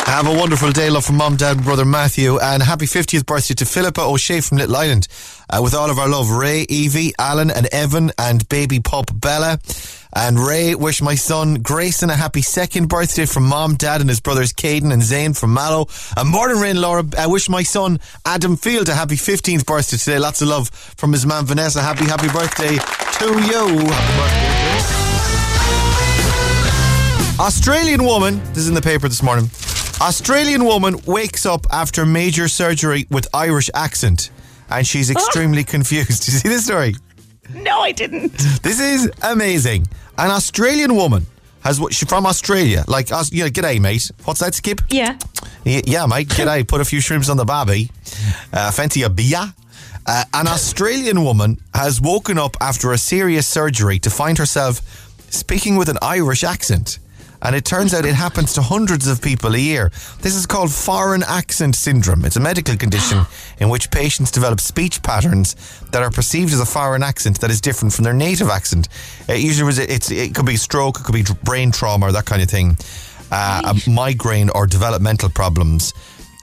[0.05, 2.39] Have a wonderful day, love from Mom, Dad, and brother Matthew.
[2.39, 5.09] And happy 50th birthday to Philippa O'Shea from Little Island.
[5.49, 9.59] Uh, with all of our love, Ray, Evie, Alan, and Evan, and baby pup Bella.
[10.15, 14.21] And Ray, wish my son Grayson a happy second birthday from Mom, Dad, and his
[14.21, 15.89] brothers Caden and Zane from Mallow.
[16.17, 20.19] And than rain, Laura, I wish my son Adam Field a happy 15th birthday today.
[20.19, 21.81] Lots of love from his mum Vanessa.
[21.81, 23.79] Happy, happy birthday to you.
[23.89, 24.63] Happy birthday.
[27.43, 29.51] Australian woman, this is in the paper this morning.
[30.03, 34.31] Australian woman wakes up after major surgery with Irish accent
[34.69, 36.25] and she's extremely confused.
[36.25, 36.95] Did you see this story?
[37.55, 38.33] No, I didn't.
[38.63, 39.87] This is amazing.
[40.19, 41.27] An Australian woman
[41.63, 42.85] has what she's from Australia.
[42.89, 44.11] Like, you know, g'day, mate.
[44.25, 44.81] What's that, Skip?
[44.91, 45.19] Yeah.
[45.65, 46.29] Y- Yeah, mate.
[46.29, 46.67] G'day.
[46.67, 47.91] Put a few shrimps on the barbie.
[48.53, 49.55] Uh, fancy a beer?
[50.05, 54.81] Uh, an Australian woman has woken up after a serious surgery to find herself
[55.31, 56.99] speaking with an Irish accent.
[57.45, 59.91] And it turns out it happens to hundreds of people a year.
[60.21, 62.25] This is called foreign accent syndrome.
[62.25, 63.27] It's a medical condition
[63.59, 65.57] in which patients develop speech patterns
[65.91, 68.89] that are perceived as a foreign accent that is different from their native accent.
[69.29, 72.27] It usually was- it's, it could be stroke, it could be brain trauma, or that
[72.27, 72.77] kind of thing,
[73.33, 75.95] uh, a migraine or developmental problems.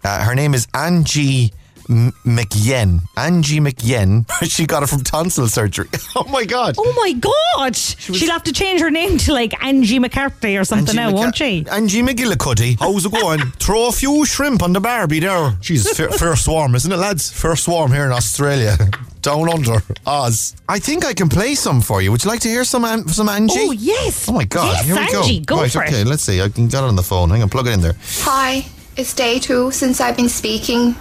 [0.04, 1.54] Uh, her name is Angie
[1.90, 3.02] M- McYen.
[3.18, 4.26] Angie McYen.
[4.44, 5.90] she got it from tonsil surgery.
[6.16, 6.76] oh my God.
[6.78, 7.76] Oh my God!
[7.76, 11.36] She'll have to change her name to like Angie McCarthy or something now, McCa- won't
[11.36, 11.66] she?
[11.72, 12.78] Angie McGillicuddy.
[12.80, 13.40] How's it going?
[13.60, 15.58] Throw a few shrimp on the Barbie there.
[15.62, 17.32] She's fair, fair swarm, isn't it, lads?
[17.32, 18.78] First swarm here in Australia.
[19.22, 20.56] Down under Oz.
[20.70, 22.12] I think I can play some for you.
[22.12, 23.56] Would you like to hear some An- some Angie?
[23.58, 24.30] Oh yes!
[24.30, 24.74] Oh my God!
[24.74, 25.22] Yes, here we go.
[25.22, 26.02] Angie, go right, for okay.
[26.02, 26.08] it.
[26.08, 26.40] Let's see.
[26.42, 27.30] I can get it on the phone.
[27.32, 27.96] Hang on, plug it in there.
[28.20, 30.96] Hi, it's day two since I've been speaking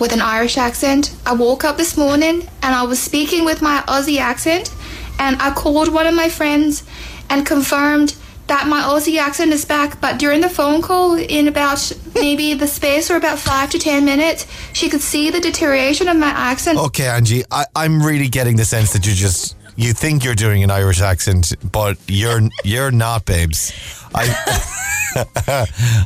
[0.00, 1.14] with an Irish accent.
[1.24, 4.74] I woke up this morning and I was speaking with my Aussie accent,
[5.18, 6.84] and I called one of my friends
[7.30, 10.00] and confirmed that my Aussie accent is back.
[10.00, 14.04] But during the phone call, in about maybe the space or about five to ten
[14.04, 16.78] minutes, she could see the deterioration of my accent.
[16.78, 20.62] Okay, Angie, I, I'm really getting the sense that you just you think you're doing
[20.62, 23.72] an Irish accent, but you're you're not, babes.
[24.14, 24.24] I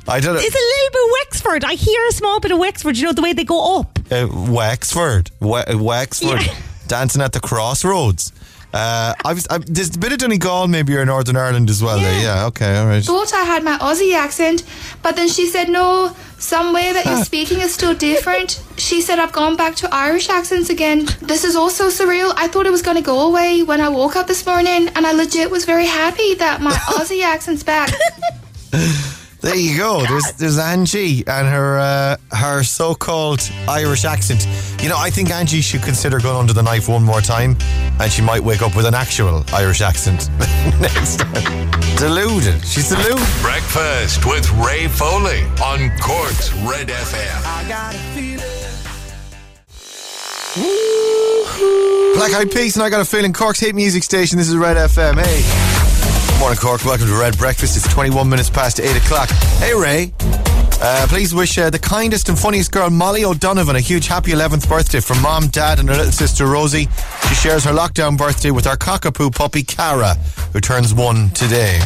[0.06, 0.40] I don't know.
[0.42, 1.64] It's a little bit Wexford.
[1.64, 2.96] I hear a small bit of Wexford.
[2.96, 3.98] You know the way they go up.
[4.10, 6.54] Uh, Wexford, We- Wexford, Yeah.
[6.86, 8.32] dancing at the crossroads.
[8.72, 11.82] Uh, I was, I, there's a bit of Donegal, maybe you're in Northern Ireland as
[11.82, 11.98] well.
[11.98, 12.20] There.
[12.20, 12.46] Yeah.
[12.46, 12.76] Okay.
[12.76, 13.02] All right.
[13.02, 14.62] thought I had my Aussie accent,
[15.02, 18.62] but then she said, no, some way that you're speaking is still different.
[18.76, 21.06] She said, I've gone back to Irish accents again.
[21.20, 22.32] This is also surreal.
[22.36, 25.06] I thought it was going to go away when I woke up this morning, and
[25.06, 27.90] I legit was very happy that my Aussie accent's back.
[29.40, 30.04] There you go.
[30.04, 34.46] There's there's Angie and her uh, her so-called Irish accent.
[34.82, 37.56] You know, I think Angie should consider going under the knife one more time,
[38.00, 40.28] and she might wake up with an actual Irish accent
[40.80, 41.70] next time.
[41.96, 42.64] Deluded.
[42.66, 43.26] She's deluded.
[43.40, 48.48] Breakfast with Ray Foley on Cork's Red FM.
[52.14, 54.38] Black Eyed Peas, and I got a feeling Cork's hit music station.
[54.38, 55.24] This is Red FM.
[55.24, 55.67] Hey.
[56.38, 56.84] Morning, Cork.
[56.84, 57.76] Welcome to Red Breakfast.
[57.76, 59.28] It's 21 minutes past 8 o'clock.
[59.58, 60.47] Hey, Ray.
[60.80, 64.68] Uh, please wish uh, the kindest and funniest girl, Molly O'Donovan, a huge happy 11th
[64.68, 66.88] birthday from mom, dad, and her little sister, Rosie.
[67.28, 70.14] She shares her lockdown birthday with our cockapoo puppy, Cara,
[70.52, 71.80] who turns one today.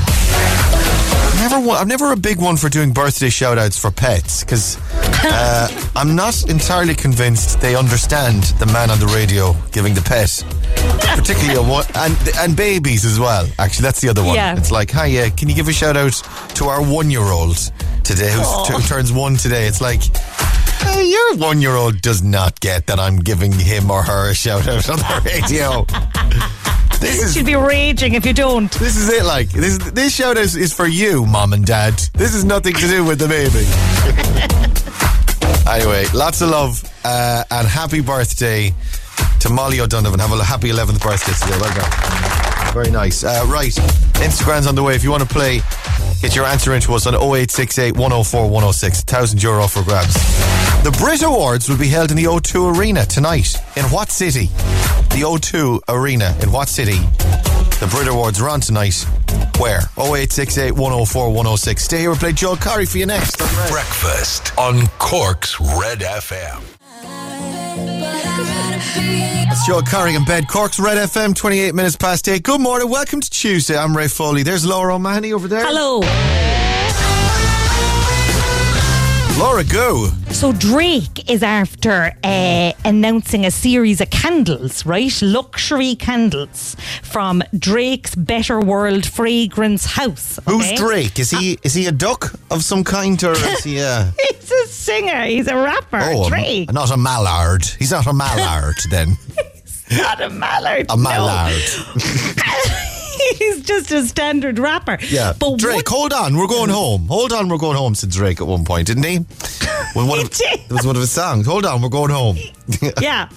[1.36, 4.78] Never, I'm never a big one for doing birthday shout outs for pets because
[5.24, 10.44] uh, I'm not entirely convinced they understand the man on the radio giving the pet.
[11.16, 13.48] Particularly a one, and and babies as well.
[13.58, 14.34] Actually, that's the other one.
[14.34, 14.56] Yeah.
[14.56, 16.12] It's like, hi, uh, can you give a shout out
[16.56, 17.72] to our one year old
[18.04, 19.66] today who turns one today?
[19.66, 20.02] It's like,
[20.84, 24.34] uh, your one year old does not get that I'm giving him or her a
[24.34, 25.84] shout out on the radio.
[27.00, 28.70] this is She'd be raging if you don't.
[28.72, 29.24] this is it.
[29.24, 31.94] Like this, this shout out is, is for you, mom and dad.
[32.14, 33.64] This is nothing to do with the baby.
[35.70, 38.72] anyway, lots of love uh, and happy birthday
[39.40, 40.18] to Molly O'Donovan.
[40.20, 41.58] Have a happy 11th birthday today.
[41.60, 42.72] Well done.
[42.72, 43.22] Very nice.
[43.24, 43.72] Uh, right,
[44.22, 44.94] Instagram's on the way.
[44.94, 45.60] If you want to play,
[46.20, 48.98] get your answer into us on 0868 104 106.
[49.00, 50.14] 1,000 euro for grabs.
[50.82, 53.56] The Brit Awards will be held in the O2 Arena tonight.
[53.76, 54.46] In what city?
[55.10, 56.36] The O2 Arena.
[56.42, 56.98] In what city?
[57.78, 59.06] The Brit Awards are on tonight.
[59.58, 59.80] Where?
[59.96, 61.84] 0868 104 106.
[61.84, 62.10] Stay here.
[62.10, 63.38] We'll play Joel Corry for you next.
[63.70, 66.81] Breakfast on Cork's Red FM.
[68.94, 70.48] That's Joel Corry in bed.
[70.48, 72.42] Cork's Red FM, 28 minutes past 8.
[72.42, 72.88] Good morning.
[72.88, 73.76] Welcome to Tuesday.
[73.76, 74.42] I'm Ray Foley.
[74.42, 75.64] There's Laura O'Mahony over there.
[75.64, 76.00] Hello.
[79.42, 80.06] Laura, go.
[80.30, 85.12] So Drake is after uh, announcing a series of candles, right?
[85.20, 90.38] Luxury candles from Drake's Better World Fragrance House.
[90.46, 90.72] Who's?
[90.74, 91.18] Drake?
[91.18, 94.66] Is he is he a duck of some kind or is he a He's a
[94.68, 95.24] singer.
[95.24, 95.98] He's a rapper.
[96.00, 96.72] oh, a- Drake.
[96.72, 97.64] not a mallard?
[97.64, 99.16] He's not a mallard then.
[99.88, 100.86] he's Not a mallard.
[100.88, 102.82] A no.
[103.38, 104.98] He's just a standard rapper.
[105.08, 105.32] Yeah.
[105.38, 107.06] But Drake, hold on, we're going home.
[107.06, 109.18] Hold on, we're going home, said Drake at one point, didn't he?
[109.94, 110.60] When one He of, did.
[110.60, 111.44] it was one of his songs.
[111.46, 112.36] Hold on, we're going home.
[113.00, 113.28] yeah.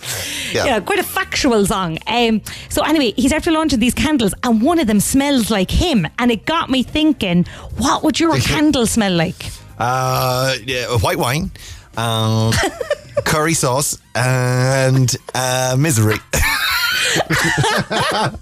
[0.54, 0.66] Yeah.
[0.66, 0.80] yeah.
[0.80, 1.98] quite a factual song.
[2.08, 6.08] Um, so anyway, he's after launching these candles, and one of them smells like him,
[6.18, 7.44] and it got me thinking,
[7.78, 9.52] what would your candle smell like?
[9.78, 11.52] Uh, yeah, white wine,
[11.98, 12.54] um,
[13.26, 16.18] curry sauce, and uh, misery.
[17.16, 18.36] kind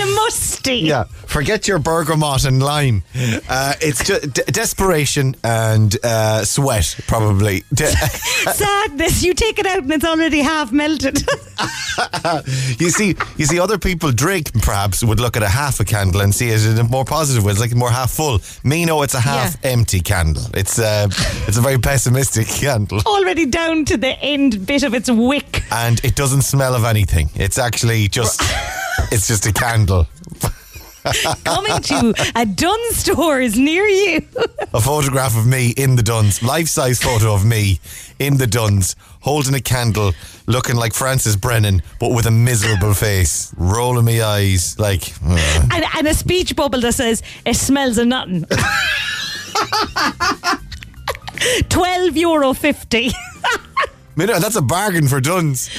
[0.00, 0.76] of musty.
[0.78, 3.02] Yeah, forget your bergamot and lime.
[3.48, 7.64] Uh, it's just d- desperation and uh, sweat, probably.
[7.72, 7.86] De-
[8.52, 9.22] Sadness.
[9.22, 11.18] You take it out, and it's already half melted.
[12.78, 16.20] you see, you see, other people, Drake perhaps would look at a half a candle
[16.20, 17.52] and see it in a more positive way.
[17.52, 18.40] It's like more half full.
[18.64, 20.44] Me, no, it's a half empty candle.
[20.54, 21.08] It's uh,
[21.46, 25.62] it's a very pessimistic candle, already down to the end bit of its wick.
[25.72, 27.30] and it doesn't smell of anything.
[27.34, 28.40] It's actually just,
[29.12, 30.06] it's just a candle.
[31.44, 34.22] Coming to a Dunnes Stores near you.
[34.74, 37.78] a photograph of me in the Dunnes, life size photo of me
[38.18, 40.12] in the Dunnes, holding a candle,
[40.48, 45.12] looking like Francis Brennan, but with a miserable face, rolling my eyes, like.
[45.24, 45.68] uh.
[45.72, 48.44] and, and a speech bubble that says it smells of nothing.
[51.68, 53.10] Twelve euro fifty.
[54.18, 55.68] Minute, that's a bargain for Dunnes.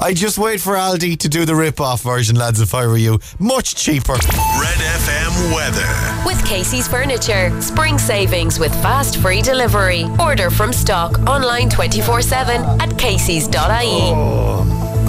[0.00, 2.60] I just wait for Aldi to do the rip-off version, lads.
[2.60, 4.14] If I were you, much cheaper.
[4.14, 6.26] Red FM weather.
[6.26, 7.52] With Casey's Furniture.
[7.62, 10.06] Spring savings with fast free delivery.
[10.18, 13.54] Order from stock online 24 7 at Casey's.ie.
[13.54, 14.64] Oh.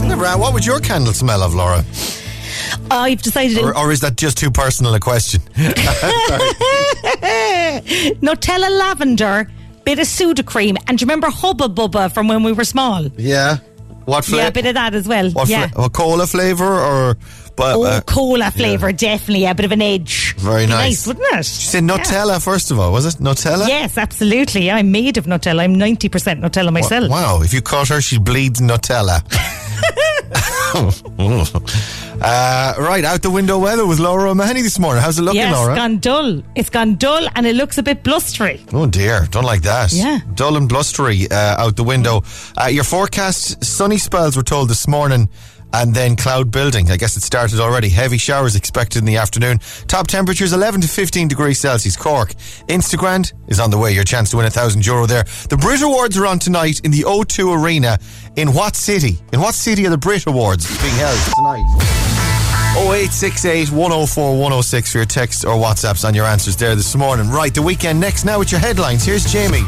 [0.05, 1.83] Never- What would your candle smell of, Laura?
[2.91, 5.41] I've decided Or, or is that just too personal a question?
[8.21, 9.49] Nutella lavender,
[9.85, 13.05] bit of Sudocreme, and do you remember Hubba Bubba from when we were small?
[13.17, 13.57] Yeah.
[14.05, 14.47] What Yeah, flavor?
[14.47, 15.31] a bit of that as well.
[15.31, 15.67] what yeah.
[15.69, 17.17] fla- a cola flavour or?
[17.55, 20.35] But, Oh, uh, cola flavour, definitely a bit of an edge.
[20.37, 21.07] Very Be nice.
[21.07, 21.37] wouldn't it?
[21.37, 23.65] You said Nutella first of all, was it Nutella?
[23.69, 24.69] Yes, absolutely.
[24.69, 25.61] I'm made of Nutella.
[25.61, 27.09] I'm 90% Nutella myself.
[27.09, 29.23] Wow, if you caught her, she bleeds Nutella.
[32.21, 35.01] uh, right, out the window weather with Laura O'Mahony this morning.
[35.01, 35.73] How's it looking, yes, Laura?
[35.73, 36.43] it's gone dull.
[36.55, 38.61] It's gone dull and it looks a bit blustery.
[38.73, 39.93] Oh dear, don't like that.
[39.93, 40.19] Yeah.
[40.33, 42.23] Dull and blustery uh, out the window.
[42.61, 45.29] Uh, your forecast, sunny spells were told this morning.
[45.77, 46.89] And then cloud building.
[46.89, 47.89] I guess it started already.
[47.89, 49.59] Heavy showers expected in the afternoon.
[49.87, 51.97] Top temperatures 11 to 15 degrees Celsius.
[51.97, 52.31] Cork.
[52.69, 53.91] Instagram is on the way.
[53.91, 55.25] Your chance to win a thousand euro there.
[55.49, 57.99] The Brit Awards are on tonight in the O2 Arena.
[58.37, 59.19] In what city?
[59.33, 61.65] In what city are the Brit Awards being held tonight?
[62.77, 67.29] 0868 104 106 for your text or WhatsApps on your answers there this morning.
[67.29, 69.03] Right, the Weeknd next now with your headlines.
[69.03, 69.63] Here's Jamie.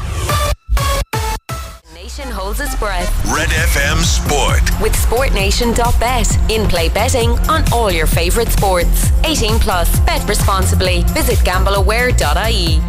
[2.47, 4.81] Nation holds its breath Red FM Sport.
[4.81, 6.51] with SportNation.bet.
[6.51, 9.11] In play betting on all your favourite sports.
[9.25, 9.99] 18 plus.
[10.01, 11.03] Bet responsibly.
[11.13, 12.79] Visit gambleaware.ie.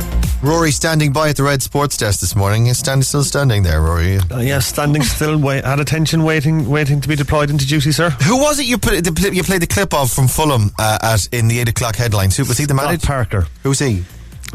[0.40, 2.66] Rory standing by at the Red Sports Desk this morning.
[2.66, 4.18] He's standing, still standing there, Rory.
[4.18, 8.10] Uh, yeah, standing still, wait, at attention, waiting, waiting to be deployed into duty, sir.
[8.10, 11.28] Who was it you put the, you played the clip of from Fulham uh, at
[11.32, 12.36] in the eight o'clock headlines?
[12.36, 12.66] Who was he?
[12.66, 13.06] The Scott manager?
[13.06, 13.46] Parker.
[13.64, 14.04] Who's he?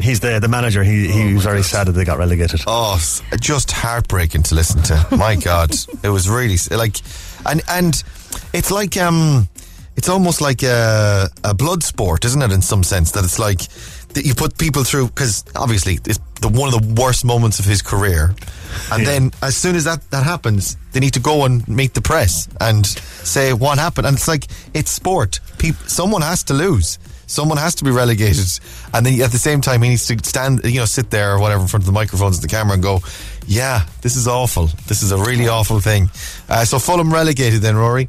[0.00, 0.82] He's the the manager.
[0.82, 2.60] He he was very sad that they got relegated.
[2.66, 3.00] Oh,
[3.40, 5.06] just heartbreaking to listen to.
[5.16, 6.96] My God, it was really like,
[7.46, 8.02] and and
[8.52, 9.48] it's like um,
[9.96, 12.50] it's almost like a, a blood sport, isn't it?
[12.52, 13.60] In some sense, that it's like
[14.14, 17.64] that you put people through because obviously it's the one of the worst moments of
[17.64, 18.34] his career,
[18.92, 22.00] and then as soon as that that happens, they need to go and meet the
[22.00, 25.40] press and say what happened, and it's like it's sport.
[25.58, 26.98] Peop someone has to lose.
[27.26, 28.46] Someone has to be relegated,
[28.92, 31.40] and then at the same time he needs to stand, you know, sit there or
[31.40, 33.00] whatever in front of the microphones and the camera and go,
[33.46, 34.68] "Yeah, this is awful.
[34.88, 36.10] This is a really awful thing."
[36.48, 38.08] Uh, so Fulham relegated then, Rory.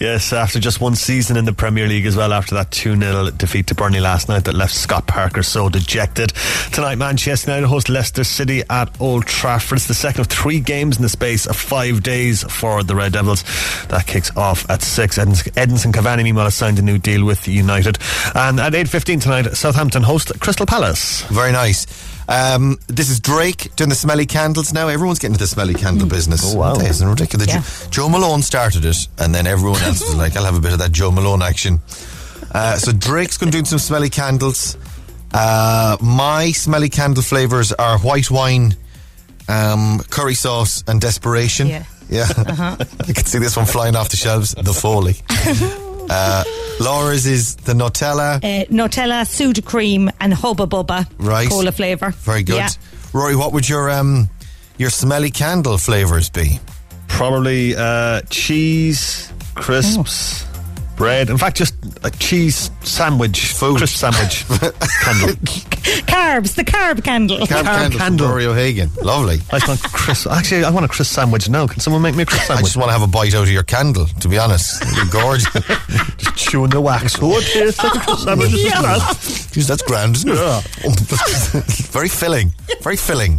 [0.00, 3.30] Yes, after just one season in the Premier League as well, after that 2 0
[3.30, 6.32] defeat to Burnley last night that left Scott Parker so dejected.
[6.72, 9.78] Tonight, Manchester United host Leicester City at Old Trafford.
[9.78, 13.12] It's the second of three games in the space of five days for the Red
[13.12, 13.44] Devils.
[13.88, 15.18] That kicks off at 6.
[15.18, 17.98] Edins- Edinson Cavani, meanwhile, has signed a new deal with United.
[18.34, 21.22] And at 8.15 tonight, Southampton host Crystal Palace.
[21.24, 21.86] Very nice.
[22.32, 24.88] Um, this is Drake doing the smelly candles now.
[24.88, 26.54] Everyone's getting into the smelly candle business.
[26.54, 26.74] Oh, wow.
[26.76, 27.48] It is ridiculous.
[27.48, 27.62] Yeah.
[27.90, 30.78] Jo Malone started it, and then everyone else was like, I'll have a bit of
[30.78, 31.80] that Jo Malone action.
[32.50, 34.78] Uh, so Drake's going to do some smelly candles.
[35.34, 38.76] Uh, my smelly candle flavours are white wine,
[39.48, 41.66] um, curry sauce, and desperation.
[41.66, 41.84] Yeah.
[42.08, 42.28] Yeah.
[43.06, 44.54] you can see this one flying off the shelves.
[44.54, 45.16] The Foley.
[46.12, 46.44] uh,
[46.80, 48.36] Laura's is the Nutella.
[48.36, 51.08] Uh, Nutella, cream, and Hubba Bubba.
[51.18, 51.48] Right.
[51.48, 52.10] Cola flavour.
[52.10, 52.56] Very good.
[52.56, 52.68] Yeah.
[53.12, 54.28] Rory, what would your um
[54.78, 56.58] your smelly candle flavours be?
[57.08, 60.44] Probably uh, cheese, crisps,
[60.96, 61.30] bread.
[61.30, 61.74] In fact, just
[62.04, 63.78] a cheese sandwich, Food.
[63.78, 64.44] crisp sandwich,
[65.02, 65.28] candle.
[66.06, 67.38] Carbs, the carb candle.
[67.38, 68.28] Carb Carb candle from candle.
[68.28, 68.90] Rory O'Hagan.
[69.02, 69.40] Lovely.
[69.50, 70.26] I just want crisp.
[70.30, 71.66] Actually, I want a crisp sandwich now.
[71.66, 72.62] Can someone make me a crisp sandwich?
[72.64, 74.82] I just want to have a bite out of your candle, to be honest.
[74.96, 75.50] You're gorgeous.
[76.18, 77.16] just chewing the wax.
[77.20, 78.50] Oh, it tastes like a crisp sandwich.
[78.52, 78.72] This.
[79.52, 80.36] Jeez, that's grand, isn't it?
[80.36, 80.60] Yeah.
[81.90, 82.52] Very filling.
[82.80, 83.38] Very filling.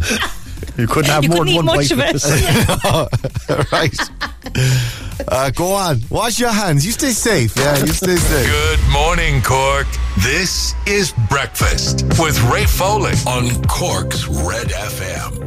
[0.76, 1.90] You couldn't have You more couldn't than eat one much bite.
[1.92, 3.68] of with it.
[3.68, 3.72] this.
[3.72, 5.28] right.
[5.28, 6.00] Uh, go on.
[6.10, 6.84] Wash your hands.
[6.84, 7.56] You stay safe.
[7.56, 8.46] Yeah, you stay safe.
[8.46, 9.86] Good morning, Cork.
[10.20, 15.40] This is Breakfast with Ray Foley on Cork's Red FM.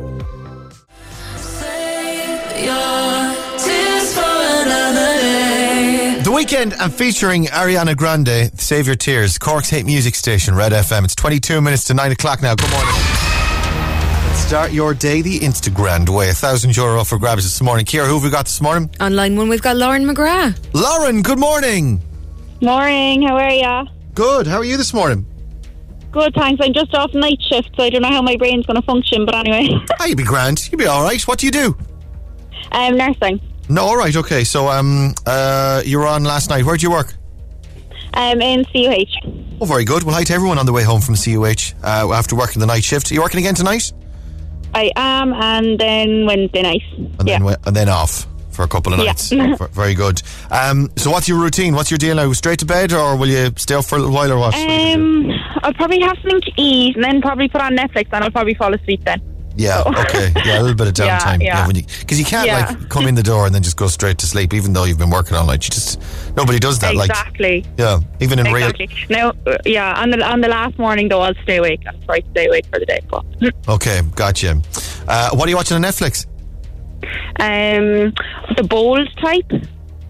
[6.24, 11.06] The Weeknd and featuring Ariana Grande, Save Your Tears, Cork's Hate Music Station, Red FM.
[11.06, 12.56] It's 22 minutes to 9 o'clock now.
[12.56, 12.94] Good morning.
[14.48, 16.30] Start your day the Instagram way.
[16.30, 17.86] A thousand euro for grabs this morning.
[17.86, 18.90] Kira, who have we got this morning?
[19.02, 20.58] On line one, we've got Lauren McGrath.
[20.74, 22.02] Lauren, good morning.
[22.62, 23.86] Morning, how are ya?
[24.16, 24.48] Good.
[24.48, 25.26] How are you this morning?
[26.14, 26.64] Good, thanks.
[26.64, 29.26] I'm just off night shift, so I don't know how my brain's going to function,
[29.26, 29.68] but anyway.
[30.00, 30.72] Ah, you'll be grand.
[30.72, 31.22] You'll be all right.
[31.28, 31.78] What do you do?
[32.72, 33.42] um, nursing.
[33.68, 34.16] No, all right.
[34.16, 34.46] Okay.
[34.46, 36.64] So, um, uh, you were on last night.
[36.64, 37.14] Where'd you work?
[38.14, 39.58] Um, in CUH.
[39.60, 40.04] Oh, very good.
[40.04, 42.86] Well, hi to everyone on the way home from CUH uh, after working the night
[42.86, 43.12] shift.
[43.12, 43.92] Are you working again tonight?
[44.74, 46.84] I am, and then Wednesday night.
[47.20, 47.40] And yeah.
[47.40, 49.30] then and then off for a couple of nights.
[49.32, 50.22] V- Very good.
[50.52, 51.76] Um, so, what's your routine?
[51.76, 52.32] What's your deal now?
[52.34, 54.56] Straight to bed, or will you stay up for a little while, or what?
[54.56, 55.30] Um,
[55.64, 58.56] I'll probably have something to eat, and then probably put on Netflix, and I'll probably
[58.56, 59.22] fall asleep then.
[59.58, 59.84] Yeah.
[59.86, 60.32] Okay.
[60.46, 61.44] Yeah, a little bit of Yeah, downtime.
[61.44, 61.68] yeah.
[61.68, 62.68] Because you, can't Yeah.
[62.68, 64.98] like come in the door and then just go straight to sleep, even though you've
[65.00, 65.64] been working all night.
[65.66, 66.00] You just
[66.38, 66.96] nobody does that.
[66.96, 67.66] Like, exactly.
[67.78, 68.70] yeah, even in real.
[68.70, 68.90] Exactly.
[69.10, 71.82] Now, uh, yeah, on the on the last morning though, I'll stay awake.
[71.88, 73.02] I'll try to stay awake for the day.
[73.10, 73.26] But
[73.68, 74.62] Okay, gotcha.
[75.08, 76.26] Uh, what are you watching on Netflix?
[77.40, 78.14] um,
[78.56, 79.52] the bold type.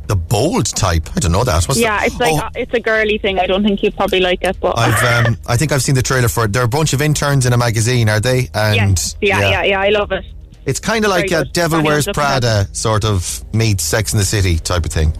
[0.08, 1.10] The bold type.
[1.16, 1.66] I don't know that.
[1.66, 2.08] What's yeah, that?
[2.08, 3.39] it's like Oh, uh, it's a girly thing.
[3.39, 6.01] I don't think you'd probably like it, but I've um, I think I've seen the
[6.01, 6.53] trailer for it.
[6.53, 8.49] They're a bunch of interns in a magazine, are they?
[8.53, 10.24] And yes, yeah, yeah, yeah, I love it.
[10.66, 11.53] It's kind of like Very a good.
[11.53, 15.14] Devil Funny Wears Prada sort of meets Sex in the City type of thing.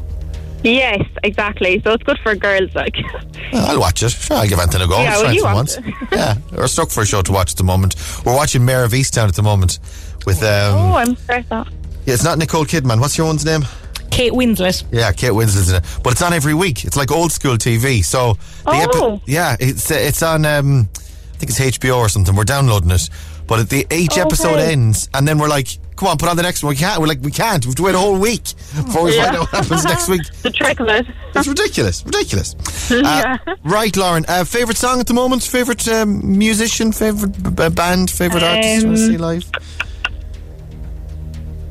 [0.63, 1.81] Yes, exactly.
[1.81, 2.95] So it's good for girls, like.
[3.53, 4.09] Well, I'll watch it.
[4.09, 5.01] Sure, I'll give anything a go.
[5.01, 5.77] Yeah, will you once.
[6.11, 7.95] yeah, we're stuck for a show to watch at the moment.
[8.25, 9.79] We're watching Mare of Easttown at the moment
[10.25, 10.75] with um.
[10.75, 11.17] oh, I'm
[11.49, 11.69] out.
[12.05, 12.99] Yeah, it's not Nicole Kidman.
[12.99, 13.63] What's your one's name?
[14.12, 14.84] Kate Winslet.
[14.91, 16.86] Yeah, Kate Winslet's in it, but it's on every week.
[16.86, 18.03] It's like old school TV.
[18.03, 18.34] So
[18.66, 19.22] the Oh.
[19.26, 20.45] yeah, it's it's on.
[20.45, 22.36] Um, I think it's HBO or something.
[22.36, 23.10] We're downloading it,
[23.45, 24.22] but at the each Okay.
[24.22, 26.99] episode ends, and then we're like, "Come on, put on the next one." We can't.
[26.99, 27.64] We're like, we can't.
[27.64, 28.43] We have to wait a whole week
[28.76, 29.26] before we Yeah.
[29.26, 30.22] find out what happens next week.
[30.41, 31.05] The trick of it.
[31.36, 32.55] It's ridiculous, ridiculous.
[32.89, 33.38] Yeah.
[33.45, 34.26] Uh, right, Lauren.
[34.28, 35.43] Uh, favorite song at the moment?
[35.43, 36.91] Favorite um, musician?
[36.91, 38.10] Favorite b- band?
[38.10, 39.45] Favorite artist you want to Um, see live?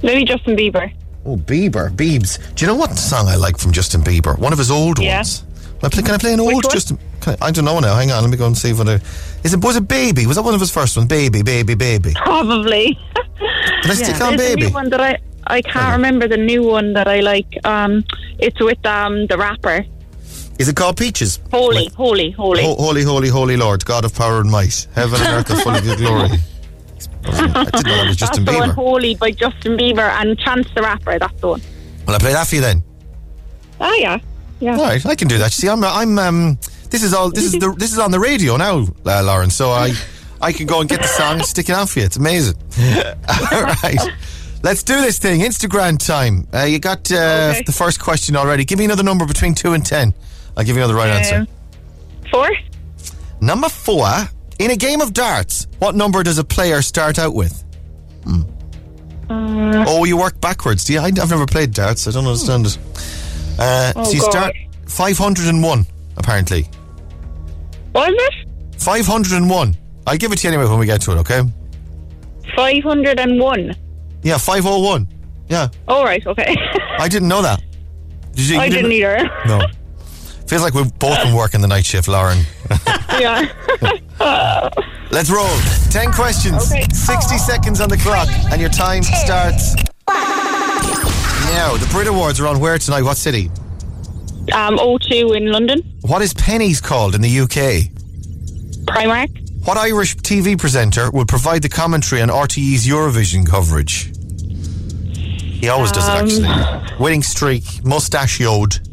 [0.03, 0.93] Maybe Justin Bieber.
[1.27, 2.39] Oh, Bieber, Biebs.
[2.55, 4.39] Do you know what song I like from Justin Bieber?
[4.39, 5.17] One of his old Yeah.
[5.19, 5.43] ones.
[5.81, 6.73] Can I play, can I play an Which old one?
[6.73, 6.99] Justin?
[7.21, 7.95] Can I, I don't know now.
[7.97, 8.89] Hang on, let me go and see what.
[8.89, 9.01] I,
[9.45, 10.27] is it was it Baby?
[10.27, 11.09] Was that one of his first ones?
[11.09, 12.13] Baby, baby, baby.
[12.15, 12.99] Probably.
[13.83, 14.69] Can I stick on There's a Baby?
[14.69, 15.19] new one that I
[15.49, 17.47] I can't remember the new one that I like.
[17.65, 18.05] Um,
[18.39, 19.85] it's with um the rapper.
[20.59, 21.39] Is it called Peaches?
[21.51, 22.63] Holy, Like, holy, holy.
[22.63, 25.75] Ho- holy, holy, holy Lord, God of power and might, heaven and earth are full
[25.75, 26.31] of your glory.
[27.25, 28.75] I didn't know that was Justin that's Bieber.
[28.75, 31.19] Holy by Justin Bieber and Chance the Rapper.
[31.19, 31.63] That's the one.
[32.07, 32.83] Will I play that for you then?
[33.81, 34.19] Oh yeah,
[34.61, 34.77] yeah.
[34.77, 35.53] All right, I can do that.
[35.53, 36.59] See, I'm, I'm, um,
[36.91, 39.51] this is all, this is the, this is on the radio now, uh, Lauren.
[39.51, 39.93] So I,
[40.41, 42.07] I can go and get the song and stick it on for you.
[42.07, 42.55] It's amazing.
[43.53, 43.99] all right,
[44.63, 45.41] let's do this thing.
[45.41, 46.47] Instagram time.
[46.55, 47.63] Uh, you got uh, Okay.
[47.67, 48.65] the first question already.
[48.65, 50.15] Give me another number between two and ten.
[50.57, 51.37] I'll give you another right answer.
[51.41, 51.49] Um,
[52.31, 52.51] Four.
[53.41, 54.07] Number four.
[54.59, 57.63] In a game of darts, what number does a player start out with?
[58.25, 58.43] Hmm.
[59.31, 60.85] Uh, Oh, you work backwards.
[60.85, 61.01] Do you?
[61.01, 62.07] I, I've never played darts.
[62.09, 62.79] I don't understand it.
[63.59, 64.31] Uh, Oh, so you God.
[64.31, 64.55] start
[64.87, 65.87] 501,
[66.17, 66.69] apparently.
[67.93, 68.81] what is it?
[68.81, 69.77] 501.
[70.07, 71.43] I'll give it to you anyway when we get to it, okay?
[72.55, 73.75] Five hundred and one.
[74.23, 75.09] Yeah, 501.
[75.49, 76.25] Yeah, All right.
[76.27, 76.57] Okay.
[76.99, 77.63] I didn't know that.
[78.35, 78.59] Did you?
[78.59, 79.29] I you didn't either.
[79.47, 79.61] No.
[80.49, 82.39] Feels like we've both been working the night shift, Lauren.
[83.19, 83.51] yeah.
[85.11, 85.49] Let's roll.
[85.91, 86.87] 10 questions, Okay.
[86.93, 89.75] 60 seconds on the clock, and your time starts
[90.09, 91.77] now.
[91.77, 93.03] The Brit Awards are on where tonight?
[93.03, 93.49] What city?
[94.53, 95.81] Um, O2 in London.
[96.03, 97.91] What is Penneys called in the UK?
[98.87, 99.43] Primark.
[99.67, 104.13] What Irish TV presenter will provide the commentary on RTE's Eurovision coverage?
[105.61, 106.97] He always does it, Um, actually.
[107.03, 108.86] Winning streak, mustachioed,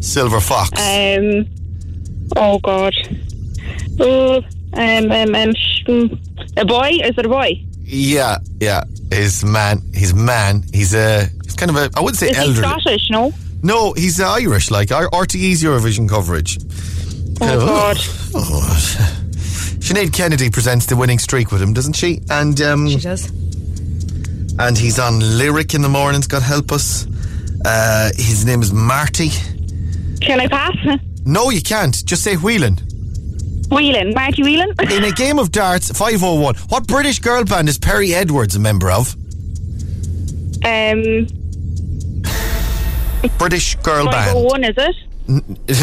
[0.00, 0.70] silver fox.
[0.80, 1.46] Um.
[2.36, 2.94] Oh God.
[4.00, 4.42] Oh.
[4.72, 5.10] Um.
[5.12, 5.34] Um.
[5.34, 6.18] um sh- mm.
[6.56, 6.88] a boy?
[7.04, 7.62] Is it a boy?
[7.84, 8.82] yeah, yeah.
[9.12, 10.64] His man, his man.
[10.72, 12.62] He's a, he's kind of a, I wouldn't say Is he elderly.
[12.62, 13.10] Scottish?
[13.10, 13.32] No.
[13.62, 16.58] No, he's uh, Irish, like R- RTE's Eurovision coverage.
[17.40, 17.96] Oh, God.
[18.34, 18.96] Oh,
[19.78, 22.20] Sinead Kennedy presents the winning streak with him, doesn't she?
[22.28, 23.28] And um, She does.
[24.58, 26.26] and he's on Lyric in the mornings.
[26.26, 27.06] God help us.
[27.64, 29.28] Uh, his name is Marty.
[30.20, 30.76] Can I pass?
[31.24, 32.04] No, you can't.
[32.04, 32.76] Just say Whelan.
[33.70, 34.70] Whelan, Marty Whelan.
[34.92, 36.54] In a game of darts, 501.
[36.68, 39.14] What British girl band is Perrie Edwards a member of?
[40.64, 41.26] Um,
[43.38, 44.32] British girl band.
[44.32, 44.96] 501, is it?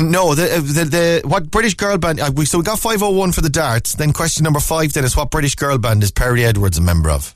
[0.03, 2.21] No, the, uh, the the what British girl band?
[2.21, 3.91] Uh, we, so we got five oh one for the darts.
[3.93, 7.09] Then question number five then is what British girl band is Perrie Edwards a member
[7.09, 7.35] of?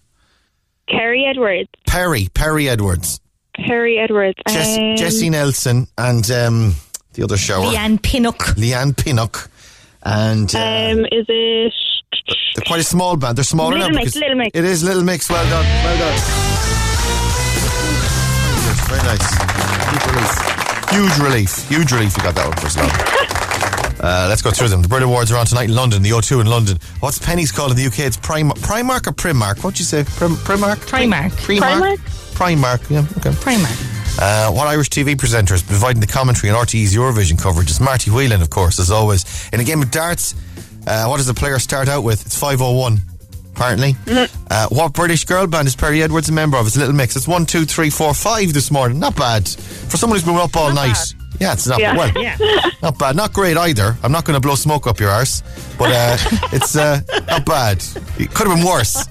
[0.87, 1.67] Kerry Edwards.
[1.85, 3.19] Perry Perrie Edwards,
[3.57, 4.37] Perrie Edwards.
[4.47, 6.75] Jess, Um, Jesy Nelson, and um,
[7.17, 8.55] the other shower Leigh-Anne Pinnock.
[8.57, 9.49] Leigh-Anne Pinnock,
[10.03, 11.73] and uh, Um, is it?
[12.55, 13.37] they're quite a small band.
[13.37, 14.51] They're smaller Little now Mix, because Little Mix.
[14.57, 15.29] it is Little Mix.
[15.29, 16.19] Well done, well done.
[18.87, 19.27] Very nice.
[19.89, 20.31] Huge relief.
[20.91, 21.69] Huge relief.
[21.69, 22.17] Huge relief.
[22.17, 22.77] You got that one for us,
[23.99, 24.83] Uh, let's go through them.
[24.83, 26.77] The Brit Awards are on tonight in London, the O2 in London.
[26.99, 28.01] What's Penneys called in the UK?
[28.01, 29.63] It's Prime, Primark or Primark?
[29.63, 30.03] What'd you say?
[30.03, 30.75] Prim, Primark?
[30.87, 31.31] Primark.
[31.31, 31.97] Primark?
[32.37, 33.31] Primark, yeah, okay.
[33.41, 33.96] Primark.
[34.19, 37.69] Uh, what Irish TV presenter is providing the commentary on RTE's Eurovision coverage?
[37.69, 39.25] It's Marty Whelan, of course, as always.
[39.53, 40.33] In a game of darts,
[40.87, 42.25] uh, what does the player start out with?
[42.25, 42.99] It's 501,
[43.55, 43.95] apparently.
[44.49, 46.65] Uh, what British girl band is Perrie Edwards a member of?
[46.65, 47.15] It's Little Mix.
[47.15, 48.99] It's one, two, three, four, five this morning.
[48.99, 49.47] Not bad.
[49.47, 50.97] For someone who's been up all night.
[51.39, 51.95] Yeah, it's not Yeah.
[51.95, 52.11] well.
[52.15, 52.35] Yeah.
[52.81, 53.15] Not bad.
[53.15, 53.95] Not great either.
[54.01, 55.43] I'm not going to blow smoke up your arse,
[55.77, 56.17] but uh,
[56.51, 57.83] it's uh, not bad.
[58.17, 59.05] It could have been worse.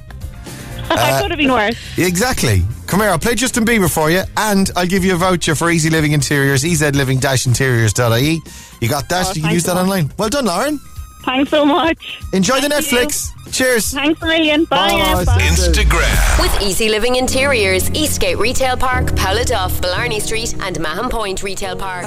[0.91, 1.76] I could have been worse.
[1.99, 2.62] Exactly.
[2.87, 5.70] Come here, I'll play Justin Bieber for you, and I'll give you a voucher for
[5.70, 8.41] EZ Living Interiors, ezliving-interiors.ie.
[8.80, 9.26] You got that?
[9.26, 9.82] Oh, you can thanks use that a lot.
[9.82, 10.12] online.
[10.18, 10.78] Well done, Lauren.
[11.24, 12.22] Thanks so much.
[12.32, 12.99] Enjoy the Thank you.
[12.99, 13.53] Netflix.
[13.53, 13.93] Cheers.
[13.93, 14.64] Thanks a million.
[14.66, 14.91] Bye.
[14.91, 15.24] Bye.
[15.24, 15.41] Bye.
[15.41, 16.41] Instagram.
[16.41, 19.12] With EZ Living Interiors, Eastgate Retail Park,
[19.47, 22.05] Duff, Blarney Street, and Mahon Point Retail Park.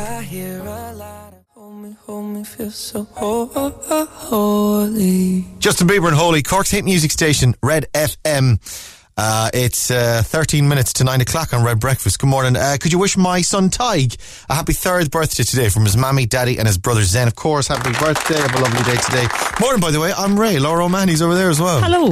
[5.59, 8.59] Justin Bieber and Holy, Cork's hit music station, Red FM.
[9.15, 12.17] Uh, it's uh, 13 minutes to 9 o'clock on Red Breakfast.
[12.19, 12.55] Good morning.
[12.55, 14.15] Uh, could you wish my son Tig
[14.49, 17.27] a happy third birthday today from his mammy, daddy, and his brother Zen?
[17.27, 18.39] Of course, happy birthday.
[18.39, 19.27] Have a lovely day today.
[19.59, 20.11] Morning, by the way.
[20.17, 20.57] I'm Ray.
[20.57, 21.81] Laura O'Mahony's over there as well.
[21.83, 22.07] Hello.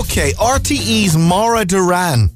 [0.00, 2.30] Okay, RTE's Maura Derrane.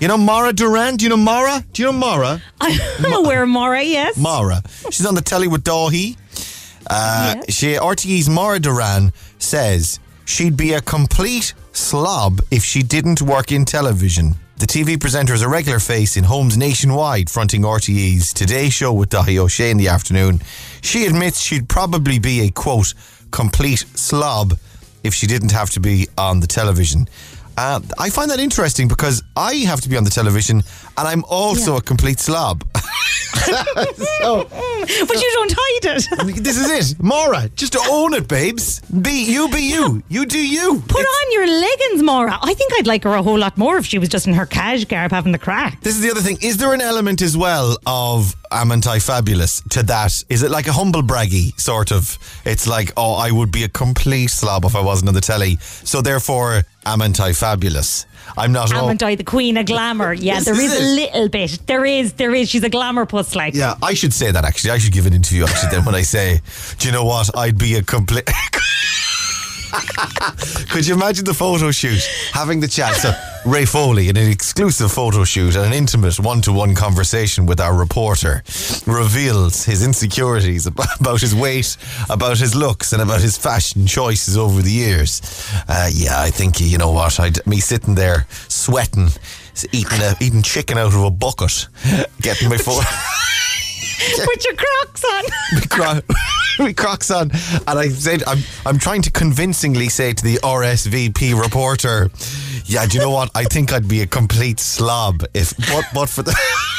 [0.00, 0.96] You know Maura Derrane?
[0.96, 1.64] Do you know Maura?
[1.72, 2.40] Do you know Maura?
[2.60, 4.16] I'm aware of Maura, yes.
[4.16, 4.62] Maura.
[4.90, 6.16] She's on the telly with Dáithí.
[6.88, 7.54] Uh, Yes.
[7.54, 13.64] She RTE's Maura Derrane says she'd be a complete slob if she didn't work in
[13.64, 14.36] television.
[14.58, 19.10] The TV presenter is a regular face in homes nationwide, fronting RTE's Today Show with
[19.10, 20.40] Dáithí Ó Sé in the afternoon.
[20.80, 22.94] She admits she'd probably be a quote
[23.32, 24.54] complete slob
[25.04, 27.08] if she didn't have to be on the television.
[27.58, 30.62] Uh, I find that interesting because I have to be on the television
[30.98, 32.64] and I'm also a complete slob.
[33.38, 36.08] so, But you don't hide it.
[36.42, 37.02] this is it.
[37.02, 38.80] Maura, just own it, babes.
[38.80, 40.02] Be you, be you.
[40.08, 40.82] You do you.
[40.88, 42.38] Put on your leggings, Maura.
[42.42, 44.46] I think I'd like her a whole lot more if she was just in her
[44.46, 45.80] cash garb having the crack.
[45.82, 46.38] This is the other thing.
[46.42, 50.24] Is there an element as well of am anti fabulous to that?
[50.28, 52.18] Is it like a humble braggy sort of?
[52.44, 55.58] It's like, oh, I would be a complete slob if I wasn't on the telly.
[55.60, 58.06] So therefore, am anti fabulous.
[58.36, 58.72] I'm not.
[58.74, 60.12] all- Amandai, the queen of glamour.
[60.12, 61.58] Yeah, there is is a little bit.
[61.66, 62.48] There is, there is.
[62.50, 63.54] She's a glamour puss, like.
[63.54, 64.72] Yeah, I should say that actually.
[64.72, 66.40] I should give an interview actually then when I say,
[66.78, 67.36] do you know what?
[67.36, 68.28] I'd be a complete.
[70.70, 72.00] Could you imagine the photo shoot?
[72.32, 72.94] Having the chat.
[72.96, 73.12] So,
[73.46, 77.60] Ray Foley in an exclusive photo shoot and an intimate one to one conversation with
[77.60, 78.42] our reporter
[78.86, 80.66] reveals his insecurities
[81.00, 81.76] about his weight,
[82.10, 85.20] about his looks, and about his fashion choices over the years.
[85.68, 87.18] Uh, yeah, I think, you know what?
[87.20, 89.08] I'd, me sitting there sweating,
[89.72, 91.68] eating, a, eating chicken out of a bucket,
[92.20, 92.82] getting my phone.
[94.24, 95.24] Put your crocs on.
[96.58, 101.40] cro- crocs on, and I said, I'm, I'm trying to convincingly say to the RSVP
[101.40, 102.10] reporter,
[102.64, 103.30] yeah, do you know what?
[103.34, 106.36] I think I'd be a complete slob if, but, but for the.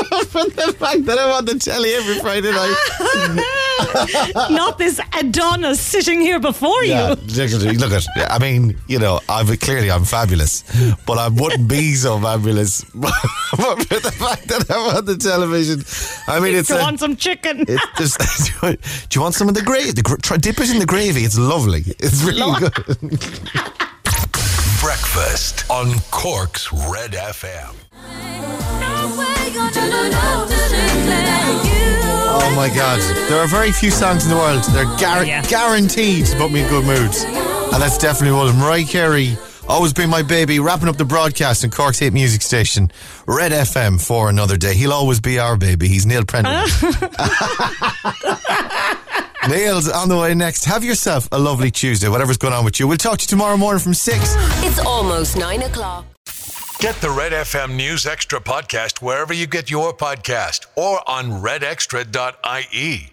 [0.28, 2.76] for the fact that I'm on the telly every Friday night.
[4.50, 7.14] Not this Adonis sitting here before Yeah, you.
[7.16, 8.06] look look at.
[8.30, 10.64] I mean, you know, I'm clearly I'm fabulous,
[11.06, 12.84] but I wouldn't be so fabulous.
[12.94, 13.12] but
[13.88, 15.82] for the fact that I'm on the television,
[16.28, 17.64] I mean, it's Do you a- want some chicken?
[17.68, 19.92] It's just, do, you want, do you want some of the gravy?
[19.92, 21.22] The, try dip it in the gravy.
[21.24, 21.84] It's lovely.
[21.98, 22.72] It's really good.
[24.80, 27.74] Breakfast on Cork's Red FM.
[32.42, 33.00] Oh my God.
[33.28, 34.62] There are very few songs in the world.
[34.64, 35.42] that are gar- Yeah.
[35.42, 37.22] guaranteed to put me in good moods.
[37.24, 38.62] And that's definitely one of them.
[38.62, 39.36] Mariah Carey,
[39.68, 42.90] Always been my baby, wrapping up the broadcast in Cork's hit music station,
[43.28, 44.74] Red FM for another day.
[44.74, 45.86] He'll always be our baby.
[45.86, 46.66] He's Neil Prendon.
[47.18, 48.96] Ah.
[49.48, 50.64] Neil's on the way next.
[50.64, 52.88] Have yourself a lovely Tuesday, whatever's going on with you.
[52.88, 54.18] We'll talk to you tomorrow morning from 6.
[54.64, 56.04] It's almost nine o'clock.
[56.80, 63.12] Get the Red FM News Extra podcast wherever you get your podcast or on redextra.ie.